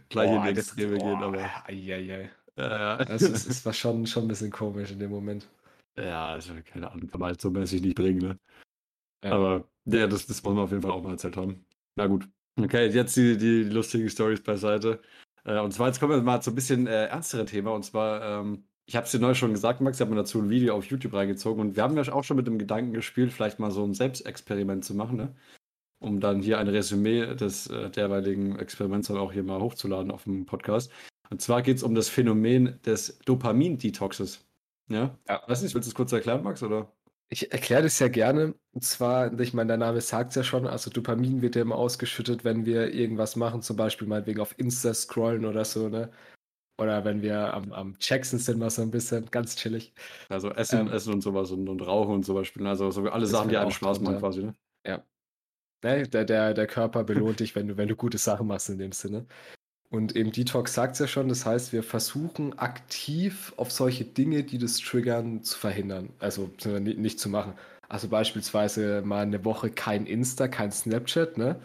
gleich 0.08 0.30
in 0.30 0.42
die 0.42 0.52
das- 0.54 0.68
Extreme 0.68 0.98
gehen, 0.98 1.18
boah, 1.18 1.22
aber. 1.22 1.38
ei, 1.66 1.94
ei, 1.94 2.14
ei. 2.14 2.30
Ja, 2.56 2.98
Das, 3.04 3.22
ist, 3.22 3.48
das 3.48 3.64
war 3.66 3.72
schon, 3.72 4.06
schon 4.06 4.24
ein 4.24 4.28
bisschen 4.28 4.50
komisch 4.52 4.92
in 4.92 4.98
dem 5.00 5.10
Moment. 5.10 5.48
Ja, 5.96 6.28
also 6.28 6.54
keine 6.64 6.90
Ahnung, 6.90 7.08
kann 7.08 7.20
man 7.20 7.28
halt 7.28 7.40
so 7.40 7.50
mäßig 7.50 7.82
nicht 7.82 7.96
bringen, 7.96 8.18
ne? 8.18 8.38
Ja. 9.24 9.32
Aber 9.32 9.68
ja, 9.84 10.06
das, 10.06 10.26
das 10.26 10.42
muss 10.42 10.54
man 10.54 10.64
auf 10.64 10.70
jeden 10.70 10.82
Fall 10.82 10.92
auch 10.92 11.02
mal 11.02 11.12
erzählt 11.12 11.36
haben. 11.36 11.64
Na 11.96 12.06
gut. 12.06 12.28
Okay, 12.56 12.88
jetzt 12.88 13.16
die, 13.16 13.36
die 13.36 13.64
lustigen 13.64 14.08
Stories 14.08 14.42
beiseite. 14.42 15.00
Äh, 15.44 15.60
und 15.60 15.72
zwar, 15.72 15.88
jetzt 15.88 16.00
kommen 16.00 16.12
wir 16.12 16.22
mal 16.22 16.40
zu 16.42 16.50
ein 16.50 16.54
bisschen 16.54 16.86
äh, 16.86 17.06
ernsteren 17.06 17.46
Thema. 17.46 17.72
Und 17.72 17.84
zwar, 17.84 18.40
ähm, 18.40 18.64
ich 18.86 18.96
habe 18.96 19.06
es 19.06 19.12
dir 19.12 19.18
neu 19.18 19.34
schon 19.34 19.52
gesagt, 19.52 19.80
Max, 19.80 19.98
ich 19.98 20.00
habe 20.00 20.10
mir 20.10 20.16
dazu 20.16 20.40
ein 20.40 20.50
Video 20.50 20.74
auf 20.74 20.86
YouTube 20.86 21.14
reingezogen. 21.14 21.60
Und 21.60 21.76
wir 21.76 21.82
haben 21.82 21.96
ja 21.96 22.12
auch 22.12 22.24
schon 22.24 22.36
mit 22.36 22.46
dem 22.46 22.58
Gedanken 22.58 22.92
gespielt, 22.92 23.32
vielleicht 23.32 23.58
mal 23.58 23.70
so 23.70 23.84
ein 23.84 23.94
Selbstexperiment 23.94 24.84
zu 24.84 24.94
machen, 24.94 25.16
ne? 25.16 25.34
Um 26.02 26.20
dann 26.20 26.40
hier 26.40 26.58
ein 26.58 26.68
Resümee 26.68 27.34
des 27.34 27.66
äh, 27.66 27.90
derweiligen 27.90 28.58
Experiments 28.58 29.08
dann 29.08 29.18
auch 29.18 29.32
hier 29.32 29.42
mal 29.42 29.60
hochzuladen 29.60 30.10
auf 30.10 30.24
dem 30.24 30.46
Podcast. 30.46 30.90
Und 31.28 31.40
zwar 31.42 31.62
geht 31.62 31.76
es 31.76 31.82
um 31.82 31.94
das 31.94 32.08
Phänomen 32.08 32.80
des 32.84 33.18
Dopamin-Detoxes. 33.20 34.46
Ja? 34.90 35.18
Ja. 35.28 35.42
Weiß 35.46 35.62
nicht, 35.62 35.74
willst 35.74 35.86
du 35.86 35.90
es 35.90 35.94
kurz 35.94 36.12
erklären, 36.12 36.42
Max? 36.42 36.62
Oder? 36.62 36.92
Ich 37.28 37.52
erkläre 37.52 37.82
das 37.82 37.98
ja 38.00 38.08
gerne. 38.08 38.54
Und 38.72 38.82
zwar, 38.82 39.38
ich 39.38 39.54
meine, 39.54 39.68
der 39.68 39.76
Name 39.76 40.00
sagt 40.00 40.30
es 40.30 40.36
ja 40.36 40.42
schon, 40.42 40.66
also 40.66 40.90
Dopamin 40.90 41.42
wird 41.42 41.54
ja 41.56 41.62
immer 41.62 41.76
ausgeschüttet, 41.76 42.44
wenn 42.44 42.66
wir 42.66 42.92
irgendwas 42.92 43.36
machen, 43.36 43.62
zum 43.62 43.76
Beispiel 43.76 44.08
meinetwegen 44.08 44.40
auf 44.40 44.58
Insta 44.58 44.92
scrollen 44.92 45.44
oder 45.44 45.64
so, 45.64 45.88
ne? 45.88 46.10
Oder 46.78 47.04
wenn 47.04 47.20
wir 47.22 47.52
am, 47.52 47.72
am 47.72 47.96
Jackson 48.00 48.38
sind, 48.38 48.58
mal 48.58 48.70
so 48.70 48.82
ein 48.82 48.90
bisschen 48.90 49.30
ganz 49.30 49.54
chillig. 49.54 49.92
Also 50.30 50.50
Essen, 50.50 50.80
Ähm, 50.80 50.88
Essen 50.88 51.12
und 51.12 51.20
sowas 51.20 51.50
und, 51.50 51.68
und 51.68 51.82
Rauchen 51.82 52.14
und 52.14 52.24
zum 52.24 52.34
Beispiel. 52.34 52.66
Also 52.66 52.90
so 52.90 53.02
alle 53.02 53.26
Sachen, 53.26 53.50
die 53.50 53.58
einem 53.58 53.70
Spaß 53.70 54.00
machen 54.00 54.18
quasi, 54.18 54.42
ne? 54.44 54.54
Ne? 55.82 56.08
Der, 56.08 56.24
der, 56.24 56.54
der 56.54 56.66
Körper 56.66 57.04
belohnt 57.04 57.40
dich, 57.40 57.54
wenn 57.54 57.68
du, 57.68 57.76
wenn 57.76 57.88
du 57.88 57.96
gute 57.96 58.18
Sachen 58.18 58.46
machst 58.46 58.68
in 58.68 58.78
dem 58.78 58.92
Sinne. 58.92 59.26
Und 59.92 60.14
eben 60.14 60.30
Detox 60.30 60.74
sagt 60.74 60.94
es 60.94 60.98
ja 61.00 61.06
schon, 61.08 61.28
das 61.28 61.44
heißt, 61.46 61.72
wir 61.72 61.82
versuchen 61.82 62.56
aktiv 62.58 63.52
auf 63.56 63.72
solche 63.72 64.04
Dinge, 64.04 64.44
die 64.44 64.58
das 64.58 64.78
triggern, 64.78 65.42
zu 65.42 65.58
verhindern. 65.58 66.14
Also 66.20 66.50
nicht 66.64 67.18
zu 67.18 67.28
machen. 67.28 67.54
Also 67.88 68.08
beispielsweise 68.08 69.02
mal 69.02 69.22
eine 69.22 69.44
Woche 69.44 69.70
kein 69.70 70.06
Insta, 70.06 70.46
kein 70.48 70.70
Snapchat, 70.70 71.38
ne? 71.38 71.60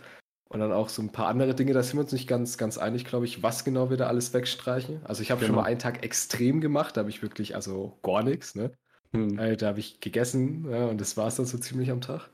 Und 0.49 0.59
dann 0.59 0.71
auch 0.71 0.89
so 0.89 1.01
ein 1.01 1.11
paar 1.11 1.27
andere 1.27 1.55
Dinge, 1.55 1.73
da 1.73 1.83
sind 1.83 1.95
wir 1.97 2.01
uns 2.01 2.13
nicht 2.13 2.27
ganz, 2.27 2.57
ganz 2.57 2.77
einig, 2.77 3.05
glaube 3.05 3.25
ich, 3.25 3.43
was 3.43 3.63
genau 3.65 3.89
wir 3.89 3.97
da 3.97 4.07
alles 4.07 4.33
wegstreichen. 4.33 5.05
Also 5.05 5.21
ich 5.21 5.31
habe 5.31 5.41
schon 5.41 5.55
Genau. 5.55 5.57
mal 5.57 5.63
einen 5.65 5.79
Tag 5.79 6.03
extrem 6.03 6.61
gemacht, 6.61 6.97
da 6.97 7.01
habe 7.01 7.09
ich 7.11 7.21
wirklich, 7.21 7.55
also 7.55 7.99
gar 8.03 8.23
nichts, 8.23 8.55
ne? 8.55 8.71
Hm. 9.13 9.39
Äh, 9.39 9.57
da 9.57 9.67
habe 9.69 9.79
ich 9.79 9.99
gegessen 10.01 10.69
ja, 10.71 10.85
und 10.87 11.01
das 11.01 11.17
war 11.17 11.27
es 11.27 11.35
dann 11.35 11.45
so 11.45 11.57
ziemlich 11.57 11.91
am 11.91 12.01
Tag. 12.01 12.29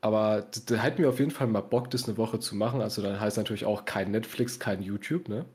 Aber 0.00 0.48
da 0.66 0.76
hätten 0.76 0.98
wir 0.98 1.08
auf 1.08 1.18
jeden 1.18 1.30
Fall 1.30 1.46
mal 1.46 1.62
Bock, 1.62 1.90
das 1.90 2.08
eine 2.08 2.16
Woche 2.16 2.38
zu 2.38 2.54
machen. 2.54 2.80
Also 2.80 3.02
dann 3.02 3.20
heißt 3.20 3.36
natürlich 3.36 3.64
auch 3.64 3.84
kein 3.84 4.10
Netflix, 4.10 4.58
kein 4.58 4.82
YouTube, 4.82 5.28
ne? 5.28 5.46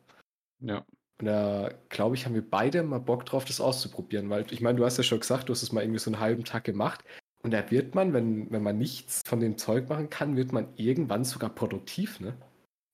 Ja. 0.60 0.86
Und 1.20 1.28
da 1.28 1.70
glaube 1.90 2.16
ich, 2.16 2.26
haben 2.26 2.34
wir 2.34 2.50
beide 2.50 2.84
mal 2.84 3.00
Bock 3.00 3.26
drauf, 3.26 3.46
das 3.46 3.62
auszuprobieren. 3.62 4.30
Weil 4.30 4.46
ich 4.52 4.62
meine, 4.62 4.78
du 4.78 4.86
hast 4.86 4.98
ja 4.98 5.04
schon 5.04 5.20
gesagt, 5.20 5.50
du 5.50 5.54
hast 5.54 5.62
es 5.62 5.72
mal 5.72 5.82
irgendwie 5.82 6.00
so 6.00 6.12
einen 6.12 6.20
halben 6.20 6.44
Tag 6.44 6.64
gemacht. 6.64 7.04
Und 7.44 7.52
da 7.52 7.72
wird 7.72 7.96
man, 7.96 8.14
wenn, 8.14 8.52
wenn 8.52 8.64
man 8.64 8.78
nichts 8.78 9.22
von 9.26 9.40
dem 9.40 9.58
Zeug 9.58 9.90
machen 9.90 10.10
kann, 10.10 10.36
wird 10.36 10.52
man 10.52 10.68
irgendwann 10.76 11.24
sogar 11.24 11.50
produktiv, 11.50 12.20
ne? 12.20 12.34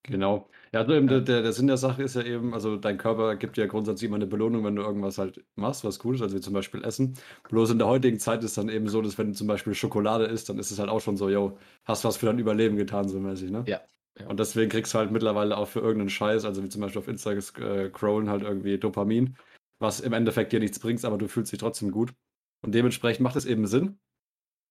Genau. 0.04 0.50
Ja, 0.74 0.82
also 0.82 0.94
eben 0.94 1.08
Ja. 1.08 1.20
der, 1.20 1.42
der, 1.42 1.54
Sinn 1.54 1.68
der 1.68 1.78
Sache 1.78 2.04
ist 2.04 2.16
ja 2.16 2.24
eben, 2.24 2.54
also 2.54 2.78
dein 2.78 2.98
Körper 2.98 3.36
gibt 3.36 3.58
dir 3.58 3.62
ja 3.62 3.68
grundsätzlich 3.68 4.08
immer 4.08 4.18
eine 4.18 4.28
Belohnung, 4.28 4.64
wenn 4.66 4.76
du 4.76 4.82
irgendwas 4.82 5.18
halt 5.18 5.44
machst, 5.56 5.84
was 5.84 6.04
cool 6.04 6.16
ist, 6.16 6.22
also 6.22 6.36
wie 6.36 6.42
zum 6.42 6.54
Beispiel 6.54 6.84
Essen. 6.84 7.14
Bloß 7.50 7.72
in 7.72 7.78
der 7.78 7.88
heutigen 7.88 8.20
Zeit 8.20 8.44
ist 8.44 8.58
dann 8.58 8.70
eben 8.70 8.88
so, 8.90 9.02
dass 9.02 9.18
wenn 9.18 9.28
du 9.28 9.34
zum 9.34 9.48
Beispiel 9.48 9.74
Schokolade 9.74 10.26
isst, 10.26 10.50
dann 10.50 10.60
ist 10.60 10.72
es 10.72 10.80
halt 10.80 10.90
auch 10.90 11.02
schon 11.02 11.18
so, 11.18 11.30
yo, 11.30 11.58
hast 11.86 12.04
was 12.04 12.18
für 12.18 12.26
dein 12.28 12.40
Überleben 12.40 12.78
getan, 12.78 13.08
so 13.08 13.20
mäßig, 13.20 13.52
ne? 13.52 13.64
Ja, 13.68 13.82
ja. 14.20 14.28
Und 14.28 14.40
deswegen 14.40 14.70
kriegst 14.70 14.94
du 14.94 14.98
halt 14.98 15.12
mittlerweile 15.12 15.58
auch 15.58 15.68
für 15.68 15.80
irgendeinen 15.80 16.10
Scheiß, 16.10 16.46
also 16.46 16.64
wie 16.64 16.70
zum 16.70 16.82
Beispiel 16.82 17.00
auf 17.00 17.08
Insta 17.08 17.32
äh, 17.32 17.42
scrollen 17.42 18.30
halt 18.30 18.44
irgendwie 18.44 18.78
Dopamin, 18.78 19.38
was 19.80 20.00
im 20.00 20.14
Endeffekt 20.14 20.52
dir 20.54 20.60
nichts 20.60 20.80
bringt, 20.80 21.04
aber 21.06 21.18
du 21.18 21.28
fühlst 21.28 21.52
dich 21.52 21.60
trotzdem 21.60 21.92
gut. 21.92 22.14
Und 22.62 22.74
dementsprechend 22.74 23.22
macht 23.22 23.36
es 23.36 23.46
eben 23.46 23.68
Sinn, 23.68 24.00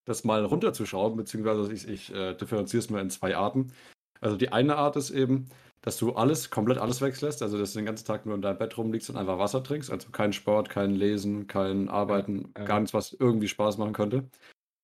das 0.05 0.25
mal 0.25 0.45
runterzuschrauben, 0.45 1.17
beziehungsweise 1.17 1.73
ich, 1.73 1.89
ich 1.89 2.15
äh, 2.15 2.35
differenziere 2.35 2.81
es 2.81 2.91
mal 2.91 3.01
in 3.01 3.11
zwei 3.11 3.37
Arten. 3.37 3.73
Also 4.21 4.37
die 4.37 4.51
eine 4.51 4.77
Art 4.77 4.97
ist 4.97 5.11
eben, 5.11 5.49
dass 5.87 5.99
du 5.99 6.15
alles, 6.15 6.51
komplett 6.51 6.79
alles 6.79 7.01
weglässt, 7.01 7.43
also 7.43 7.59
dass 7.59 7.73
du 7.73 7.79
den 7.79 7.87
ganzen 7.87 8.05
Tag 8.05 8.27
nur 8.27 8.35
in 8.35 8.43
deinem 8.43 8.59
Bett 8.59 8.77
rumliegst 8.77 9.09
und 9.09 9.17
einfach 9.17 9.39
Wasser 9.39 9.63
trinkst, 9.63 9.89
also 9.93 10.11
kein 10.11 10.33
Sport, 10.33 10.69
kein 10.69 10.91
Lesen, 10.91 11.47
kein 11.47 11.89
Arbeiten, 11.89 12.51
Ja, 12.57 12.63
ja. 12.63 12.65
gar 12.67 12.81
nichts, 12.81 12.93
was 12.93 13.13
irgendwie 13.13 13.47
Spaß 13.47 13.79
machen 13.79 13.93
könnte. 13.93 14.25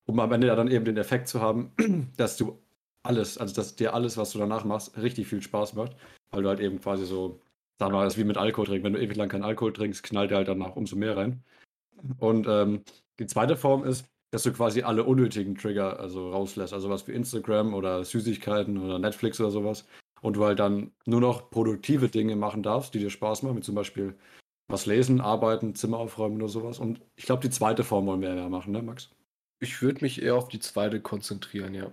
Um 0.07 0.21
am 0.21 0.31
Ende 0.31 0.47
ja 0.47 0.55
dann 0.55 0.71
eben 0.71 0.85
den 0.85 0.97
Effekt 0.97 1.27
zu 1.27 1.41
haben, 1.41 1.73
dass 2.17 2.37
du 2.37 2.57
alles, 3.03 3.37
also 3.37 3.53
dass 3.53 3.75
dir 3.75 3.95
alles, 3.95 4.17
was 4.17 4.31
du 4.31 4.39
danach 4.39 4.65
machst, 4.65 4.97
richtig 4.97 5.27
viel 5.27 5.43
Spaß 5.43 5.75
macht, 5.75 5.97
weil 6.31 6.45
du 6.45 6.49
halt 6.49 6.61
eben 6.61 6.81
quasi 6.81 7.05
so, 7.05 7.41
sagen 7.81 7.93
wir 7.93 7.99
mal, 7.99 8.05
das 8.05 8.15
ist 8.15 8.21
wie 8.21 8.25
mit 8.25 8.37
Alkohol 8.39 8.67
trinken. 8.67 8.85
Wenn 8.85 8.93
du 8.93 9.03
ewig 9.03 9.17
lang 9.17 9.29
keinen 9.29 9.43
Alkohol 9.43 9.73
trinkst, 9.73 10.05
knallt 10.05 10.31
dir 10.31 10.37
halt 10.37 10.47
danach 10.47 10.77
umso 10.77 10.95
mehr 10.95 11.17
rein. 11.17 11.43
Und 12.19 12.47
ähm, 12.49 12.85
die 13.19 13.27
zweite 13.27 13.57
Form 13.57 13.83
ist, 13.83 14.07
dass 14.31 14.45
du 14.45 14.53
quasi 14.53 14.83
alle 14.83 15.03
unnötigen 15.03 15.57
Trigger 15.57 15.99
also 15.99 16.31
rauslässt, 16.31 16.73
also 16.73 16.89
was 16.91 17.09
wie 17.09 17.13
Instagram 17.13 17.75
oder 17.75 18.05
Süßigkeiten 18.05 18.79
oder 18.79 19.01
Netflix 19.01 19.41
oder 19.41 19.51
sowas. 19.51 19.85
Und 20.23 20.37
du 20.37 20.45
halt 20.45 20.61
dann 20.61 20.93
nur 21.05 21.21
noch 21.21 21.51
produktive 21.51 22.09
Dinge 22.09 22.37
machen 22.37 22.63
darfst, 22.63 22.95
die 22.95 23.01
dir 23.01 23.11
Spaß 23.11 23.43
machen, 23.43 23.57
wie 23.57 23.63
zum 23.63 23.75
Beispiel 23.75 24.17
was 24.69 24.87
lesen, 24.87 25.21
arbeiten, 25.21 25.75
Zimmer 25.75 25.99
aufräumen 25.99 26.37
oder 26.37 26.49
sowas. 26.49 26.79
Und 26.79 27.01
ich 27.17 27.25
glaube, 27.25 27.43
die 27.43 27.51
zweite 27.51 27.83
Form 27.83 28.07
wollen 28.07 28.23
wir 28.23 28.33
ja 28.35 28.49
machen, 28.49 28.73
ne, 28.73 28.83
Max? 28.83 29.11
Ich 29.59 29.83
würde 29.83 30.03
mich 30.03 30.23
eher 30.23 30.37
auf 30.37 30.49
die 30.49 30.61
zweite 30.61 31.01
konzentrieren, 31.01 31.75
ja. 31.75 31.91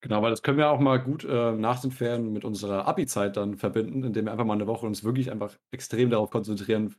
Genau, 0.00 0.20
weil 0.20 0.30
das 0.30 0.42
können 0.42 0.58
wir 0.58 0.68
auch 0.68 0.80
mal 0.80 0.98
gut 0.98 1.24
äh, 1.24 1.52
nach 1.52 1.80
den 1.80 1.92
Ferien 1.92 2.32
mit 2.32 2.44
unserer 2.44 2.86
Abi-Zeit 2.86 3.36
dann 3.36 3.56
verbinden, 3.56 4.02
indem 4.02 4.26
wir 4.26 4.32
einfach 4.32 4.44
mal 4.44 4.54
eine 4.54 4.66
Woche 4.66 4.84
uns 4.84 5.04
wirklich 5.04 5.30
einfach 5.30 5.54
extrem 5.70 6.10
darauf 6.10 6.30
konzentrieren, 6.30 6.96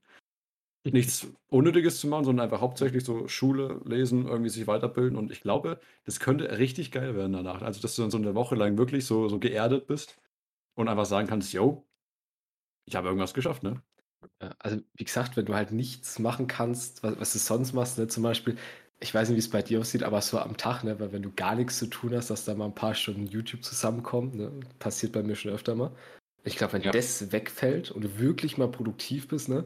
nichts 0.85 1.27
Unnötiges 1.49 1.99
zu 1.99 2.07
machen, 2.07 2.23
sondern 2.23 2.45
einfach 2.45 2.61
hauptsächlich 2.61 3.03
so 3.03 3.27
Schule, 3.27 3.81
Lesen, 3.85 4.25
irgendwie 4.25 4.49
sich 4.49 4.67
weiterbilden. 4.67 5.17
Und 5.17 5.31
ich 5.31 5.41
glaube, 5.41 5.79
das 6.05 6.19
könnte 6.19 6.57
richtig 6.57 6.91
geil 6.91 7.15
werden 7.15 7.33
danach. 7.33 7.61
Also, 7.61 7.81
dass 7.81 7.95
du 7.95 8.03
dann 8.03 8.11
so 8.11 8.17
eine 8.17 8.35
Woche 8.35 8.55
lang 8.55 8.77
wirklich 8.77 9.05
so, 9.05 9.27
so 9.27 9.37
geerdet 9.37 9.87
bist 9.87 10.17
und 10.75 10.87
einfach 10.89 11.05
sagen 11.05 11.27
kannst, 11.27 11.53
yo, 11.53 11.87
ich 12.85 12.95
habe 12.95 13.07
irgendwas 13.07 13.33
geschafft, 13.33 13.63
ne? 13.63 13.81
Also 14.59 14.79
wie 14.95 15.03
gesagt, 15.03 15.37
wenn 15.37 15.45
du 15.45 15.53
halt 15.55 15.71
nichts 15.71 16.19
machen 16.19 16.47
kannst, 16.47 17.03
was, 17.03 17.19
was 17.19 17.33
du 17.33 17.39
sonst 17.39 17.73
machst, 17.73 17.97
ne, 17.97 18.07
zum 18.07 18.23
Beispiel, 18.23 18.57
ich 18.99 19.13
weiß 19.13 19.29
nicht, 19.29 19.35
wie 19.35 19.39
es 19.39 19.49
bei 19.49 19.61
dir 19.61 19.79
aussieht, 19.79 20.03
aber 20.03 20.21
so 20.21 20.39
am 20.39 20.57
Tag, 20.57 20.83
ne, 20.83 20.99
weil 20.99 21.11
wenn 21.11 21.21
du 21.21 21.31
gar 21.31 21.55
nichts 21.55 21.77
zu 21.77 21.87
tun 21.87 22.15
hast, 22.15 22.29
dass 22.29 22.45
da 22.45 22.55
mal 22.55 22.65
ein 22.65 22.75
paar 22.75 22.95
Stunden 22.95 23.27
YouTube 23.27 23.63
zusammenkommen, 23.63 24.35
ne, 24.35 24.51
passiert 24.79 25.11
bei 25.13 25.23
mir 25.23 25.35
schon 25.35 25.51
öfter 25.51 25.75
mal. 25.75 25.91
Ich 26.43 26.57
glaube, 26.57 26.73
wenn 26.73 26.81
Ja. 26.81 26.91
das 26.91 27.31
wegfällt 27.31 27.91
und 27.91 28.03
du 28.03 28.19
wirklich 28.19 28.57
mal 28.57 28.69
produktiv 28.69 29.27
bist, 29.27 29.49
ne, 29.49 29.65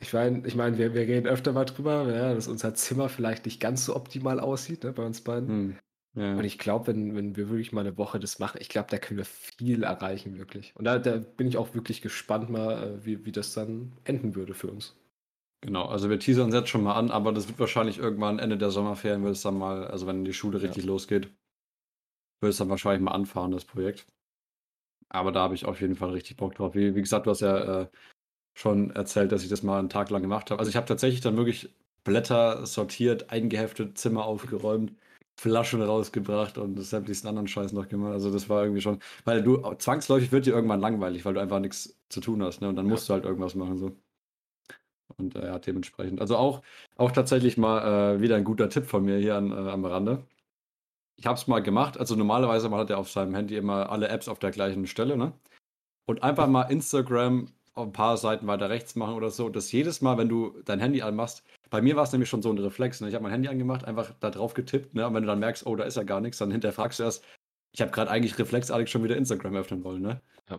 ich 0.00 0.12
meine, 0.12 0.46
ich 0.46 0.56
mein, 0.56 0.78
wir, 0.78 0.94
wir 0.94 1.02
reden 1.02 1.28
öfter 1.28 1.52
mal 1.52 1.64
drüber, 1.64 2.12
ja, 2.12 2.34
dass 2.34 2.48
unser 2.48 2.74
Zimmer 2.74 3.08
vielleicht 3.08 3.44
nicht 3.46 3.60
ganz 3.60 3.84
so 3.84 3.94
optimal 3.96 4.40
aussieht, 4.40 4.84
ne, 4.84 4.92
bei 4.92 5.04
uns 5.04 5.20
beiden. 5.22 5.48
Hm. 5.48 5.78
Ja. 6.14 6.36
Und 6.36 6.44
ich 6.44 6.58
glaube, 6.58 6.88
wenn, 6.88 7.16
wenn 7.16 7.36
wir 7.36 7.48
wirklich 7.48 7.72
mal 7.72 7.80
eine 7.82 7.96
Woche 7.96 8.20
das 8.20 8.38
machen, 8.38 8.58
ich 8.60 8.68
glaube, 8.68 8.88
da 8.90 8.98
können 8.98 9.18
wir 9.18 9.24
viel 9.24 9.82
erreichen, 9.82 10.38
wirklich. 10.38 10.74
Und 10.76 10.84
da, 10.84 10.98
da 10.98 11.16
bin 11.18 11.46
ich 11.46 11.56
auch 11.56 11.74
wirklich 11.74 12.02
gespannt 12.02 12.50
mal, 12.50 12.82
äh, 13.00 13.06
wie, 13.06 13.24
wie 13.24 13.32
das 13.32 13.54
dann 13.54 13.92
enden 14.04 14.34
würde 14.34 14.54
für 14.54 14.68
uns. 14.68 14.94
Genau, 15.60 15.86
also 15.86 16.10
wir 16.10 16.18
teasern 16.18 16.48
es 16.48 16.54
jetzt 16.54 16.70
schon 16.70 16.82
mal 16.82 16.94
an, 16.94 17.10
aber 17.10 17.32
das 17.32 17.46
wird 17.48 17.58
wahrscheinlich 17.58 17.98
irgendwann 17.98 18.40
Ende 18.40 18.58
der 18.58 18.70
Sommerferien, 18.70 19.22
wird 19.22 19.36
es 19.36 19.42
dann 19.42 19.56
mal, 19.56 19.86
also 19.86 20.06
wenn 20.06 20.24
die 20.24 20.34
Schule 20.34 20.58
Ja. 20.58 20.64
richtig 20.66 20.84
losgeht, 20.84 21.30
wird 22.40 22.50
es 22.50 22.58
dann 22.58 22.68
wahrscheinlich 22.68 23.02
mal 23.02 23.12
anfahren, 23.12 23.52
das 23.52 23.64
Projekt. 23.64 24.06
Aber 25.08 25.30
da 25.32 25.40
habe 25.40 25.54
ich 25.54 25.66
auf 25.66 25.80
jeden 25.80 25.94
Fall 25.96 26.10
richtig 26.10 26.36
Bock 26.36 26.54
drauf. 26.54 26.74
Wie, 26.74 26.94
wie 26.94 27.00
gesagt, 27.00 27.26
du 27.26 27.30
hast 27.30 27.40
ja 27.40 27.82
äh, 27.82 27.88
schon 28.54 28.90
erzählt, 28.90 29.32
dass 29.32 29.42
ich 29.44 29.50
das 29.50 29.62
mal 29.62 29.78
einen 29.78 29.90
Tag 29.90 30.10
lang 30.10 30.22
gemacht 30.22 30.50
habe. 30.50 30.60
Also 30.60 30.70
ich 30.70 30.76
habe 30.76 30.86
tatsächlich 30.86 31.20
dann 31.20 31.36
wirklich 31.36 31.74
Blätter 32.04 32.66
sortiert, 32.66 33.30
eingeheftet, 33.30 33.98
Zimmer 33.98 34.24
aufgeräumt, 34.26 34.94
Flaschen 35.36 35.82
rausgebracht 35.82 36.58
und 36.58 36.78
sämtlichsten 36.80 37.28
anderen 37.28 37.48
Scheiß 37.48 37.72
noch 37.72 37.88
gemacht. 37.88 38.12
Also 38.12 38.30
das 38.32 38.48
war 38.48 38.62
irgendwie 38.62 38.80
schon, 38.82 39.00
weil 39.24 39.42
du 39.42 39.58
zwangsläufig 39.78 40.32
wird 40.32 40.46
dir 40.46 40.54
irgendwann 40.54 40.80
langweilig, 40.80 41.24
weil 41.24 41.34
du 41.34 41.40
einfach 41.40 41.60
nichts 41.60 41.98
zu 42.08 42.20
tun 42.20 42.42
hast, 42.42 42.60
ne? 42.60 42.68
Und 42.68 42.76
dann 42.76 42.86
Ja. 42.86 42.90
musst 42.92 43.08
du 43.08 43.14
halt 43.14 43.24
irgendwas 43.24 43.54
machen 43.54 43.78
so. 43.78 43.96
Und 45.18 45.36
äh, 45.36 45.46
ja, 45.46 45.58
dementsprechend. 45.58 46.20
Also 46.20 46.36
auch, 46.36 46.62
auch 46.96 47.12
tatsächlich 47.12 47.56
mal 47.58 48.16
äh, 48.16 48.20
wieder 48.20 48.36
ein 48.36 48.44
guter 48.44 48.68
Tipp 48.68 48.86
von 48.86 49.04
mir 49.04 49.18
hier 49.18 49.36
an, 49.36 49.50
äh, 49.52 49.54
am 49.70 49.84
Rande. 49.84 50.24
Ich 51.16 51.26
habe 51.26 51.36
es 51.38 51.46
mal 51.46 51.62
gemacht. 51.62 51.98
Also 51.98 52.16
normalerweise 52.16 52.68
man 52.68 52.80
hat 52.80 52.90
er 52.90 52.98
auf 52.98 53.10
seinem 53.10 53.34
Handy 53.34 53.56
immer 53.56 53.90
alle 53.90 54.08
Apps 54.08 54.28
auf 54.28 54.38
der 54.38 54.50
gleichen 54.50 54.86
Stelle, 54.86 55.16
ne? 55.16 55.32
Und 56.06 56.22
einfach 56.22 56.48
mal 56.48 56.64
Instagram 56.64 57.48
ein 57.74 57.92
paar 57.92 58.16
Seiten 58.16 58.46
weiter 58.46 58.70
rechts 58.70 58.96
machen 58.96 59.14
oder 59.14 59.30
so. 59.30 59.48
Dass 59.48 59.72
jedes 59.72 60.00
Mal, 60.00 60.18
wenn 60.18 60.28
du 60.28 60.60
dein 60.64 60.80
Handy 60.80 61.02
anmachst, 61.02 61.44
bei 61.70 61.80
mir 61.80 61.96
war 61.96 62.04
es 62.04 62.12
nämlich 62.12 62.28
schon 62.28 62.42
so 62.42 62.50
ein 62.50 62.58
Reflex. 62.58 63.00
Ne? 63.00 63.08
Ich 63.08 63.14
habe 63.14 63.22
mein 63.22 63.32
Handy 63.32 63.48
angemacht, 63.48 63.84
einfach 63.84 64.12
da 64.20 64.30
drauf 64.30 64.54
getippt, 64.54 64.94
ne? 64.94 65.06
Und 65.06 65.14
wenn 65.14 65.22
du 65.22 65.28
dann 65.28 65.38
merkst, 65.38 65.66
oh, 65.66 65.74
da 65.74 65.84
ist 65.84 65.96
ja 65.96 66.02
gar 66.02 66.20
nichts, 66.20 66.38
dann 66.38 66.50
hinterfragst 66.50 66.98
du 66.98 67.04
erst, 67.04 67.24
ich 67.72 67.80
habe 67.80 67.90
gerade 67.90 68.10
eigentlich 68.10 68.38
reflexartig 68.38 68.90
schon 68.90 69.02
wieder 69.02 69.16
Instagram 69.16 69.56
öffnen 69.56 69.82
wollen, 69.82 70.02
ne? 70.02 70.20
Ja. 70.50 70.58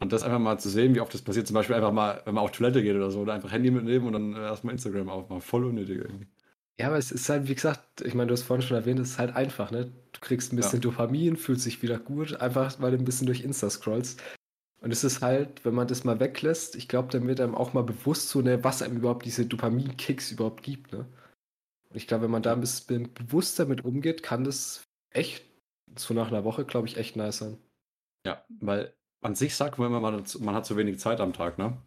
Und 0.00 0.12
das 0.12 0.24
einfach 0.24 0.40
mal 0.40 0.58
zu 0.58 0.70
sehen, 0.70 0.94
wie 0.94 1.00
oft 1.00 1.14
das 1.14 1.22
passiert, 1.22 1.46
zum 1.46 1.54
Beispiel 1.54 1.76
einfach 1.76 1.92
mal, 1.92 2.20
wenn 2.24 2.34
man 2.34 2.44
auf 2.44 2.50
Toilette 2.50 2.82
geht 2.82 2.96
oder 2.96 3.10
so, 3.10 3.20
oder 3.20 3.34
einfach 3.34 3.52
Handy 3.52 3.70
mitnehmen 3.70 4.06
und 4.06 4.12
dann 4.12 4.32
erstmal 4.34 4.72
Instagram 4.72 5.08
aufmachen. 5.08 5.42
Voll 5.42 5.64
unnötig 5.64 5.98
irgendwie. 5.98 6.26
Ja, 6.80 6.88
aber 6.88 6.98
es 6.98 7.10
ist 7.10 7.28
halt, 7.28 7.48
wie 7.48 7.54
gesagt, 7.54 8.02
ich 8.02 8.14
meine, 8.14 8.28
du 8.28 8.34
hast 8.34 8.42
vorhin 8.42 8.64
schon 8.64 8.76
erwähnt, 8.76 9.00
es 9.00 9.10
ist 9.10 9.18
halt 9.18 9.34
einfach, 9.34 9.70
ne? 9.70 9.92
Du 10.12 10.20
kriegst 10.20 10.52
ein 10.52 10.56
bisschen 10.56 10.80
Dopamin, 10.80 11.36
fühlst 11.36 11.66
dich 11.66 11.82
wieder 11.82 11.98
gut, 11.98 12.40
einfach 12.40 12.80
weil 12.80 12.92
du 12.92 12.98
ein 12.98 13.04
bisschen 13.04 13.26
durch 13.26 13.42
Insta 13.42 13.68
scrollst. 13.68 14.22
Und 14.80 14.92
es 14.92 15.02
ist 15.04 15.22
halt, 15.22 15.64
wenn 15.64 15.74
man 15.74 15.88
das 15.88 16.04
mal 16.04 16.20
weglässt, 16.20 16.76
ich 16.76 16.88
glaube, 16.88 17.08
dann 17.10 17.26
wird 17.26 17.40
einem 17.40 17.54
auch 17.54 17.72
mal 17.72 17.82
bewusst 17.82 18.28
so, 18.28 18.40
ne, 18.42 18.62
was 18.62 18.82
einem 18.82 18.98
überhaupt 18.98 19.24
diese 19.24 19.44
Dopamin-Kicks 19.46 20.32
überhaupt 20.32 20.62
gibt, 20.62 20.92
ne? 20.92 21.06
Und 21.90 21.96
ich 21.96 22.06
glaube, 22.06 22.24
wenn 22.24 22.30
man 22.30 22.42
da 22.42 22.52
ein 22.52 22.60
bisschen 22.60 23.12
bewusster 23.14 23.66
mit 23.66 23.84
umgeht, 23.84 24.22
kann 24.22 24.44
das 24.44 24.82
echt, 25.10 25.44
so 25.96 26.14
nach 26.14 26.28
einer 26.28 26.44
Woche, 26.44 26.64
glaube 26.64 26.86
ich, 26.86 26.96
echt 26.96 27.16
nice 27.16 27.38
sein. 27.38 27.58
Ja, 28.26 28.44
weil 28.60 28.94
an 29.20 29.34
sich 29.34 29.54
sagt 29.56 29.78
man 29.78 29.88
immer, 29.88 30.00
man 30.00 30.54
hat, 30.54 30.66
zu 30.66 30.76
wenig 30.76 30.98
Zeit 30.98 31.20
am 31.20 31.32
Tag, 31.32 31.58
ne? 31.58 31.78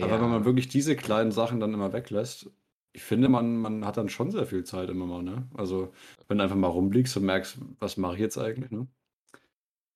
Aber 0.00 0.12
Ja. 0.12 0.22
wenn 0.22 0.30
man 0.30 0.44
wirklich 0.44 0.68
diese 0.68 0.96
kleinen 0.96 1.32
Sachen 1.32 1.60
dann 1.60 1.74
immer 1.74 1.92
weglässt, 1.92 2.50
ich 2.92 3.02
finde, 3.02 3.28
man, 3.28 3.56
man 3.56 3.84
hat 3.84 3.96
dann 3.96 4.08
schon 4.08 4.30
sehr 4.30 4.46
viel 4.46 4.64
Zeit 4.64 4.88
immer 4.88 5.06
mal, 5.06 5.22
ne? 5.22 5.48
Also, 5.54 5.92
wenn 6.28 6.38
du 6.38 6.44
einfach 6.44 6.56
mal 6.56 6.68
rumliegst 6.68 7.16
und 7.16 7.24
merkst, 7.24 7.58
was 7.80 7.96
mache 7.96 8.14
ich 8.14 8.20
jetzt 8.20 8.38
eigentlich, 8.38 8.70
ne? 8.70 8.88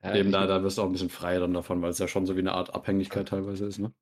Ja, 0.03 0.15
Eben 0.15 0.31
da, 0.31 0.47
da 0.47 0.63
wirst 0.63 0.79
du 0.79 0.83
auch 0.83 0.87
ein 0.87 0.93
bisschen 0.93 1.11
freier 1.11 1.41
dann 1.41 1.55
davon, 1.55 1.83
weil 1.83 1.91
es 1.91 1.99
ja 1.99 2.07
schon 2.07 2.25
so 2.25 2.37
wie 2.37 2.41
eine 2.41 2.53
Art 2.53 2.75
Abhängigkeit 2.75 3.29
teilweise 3.29 3.67
ist, 3.67 3.79
ne? 3.79 3.93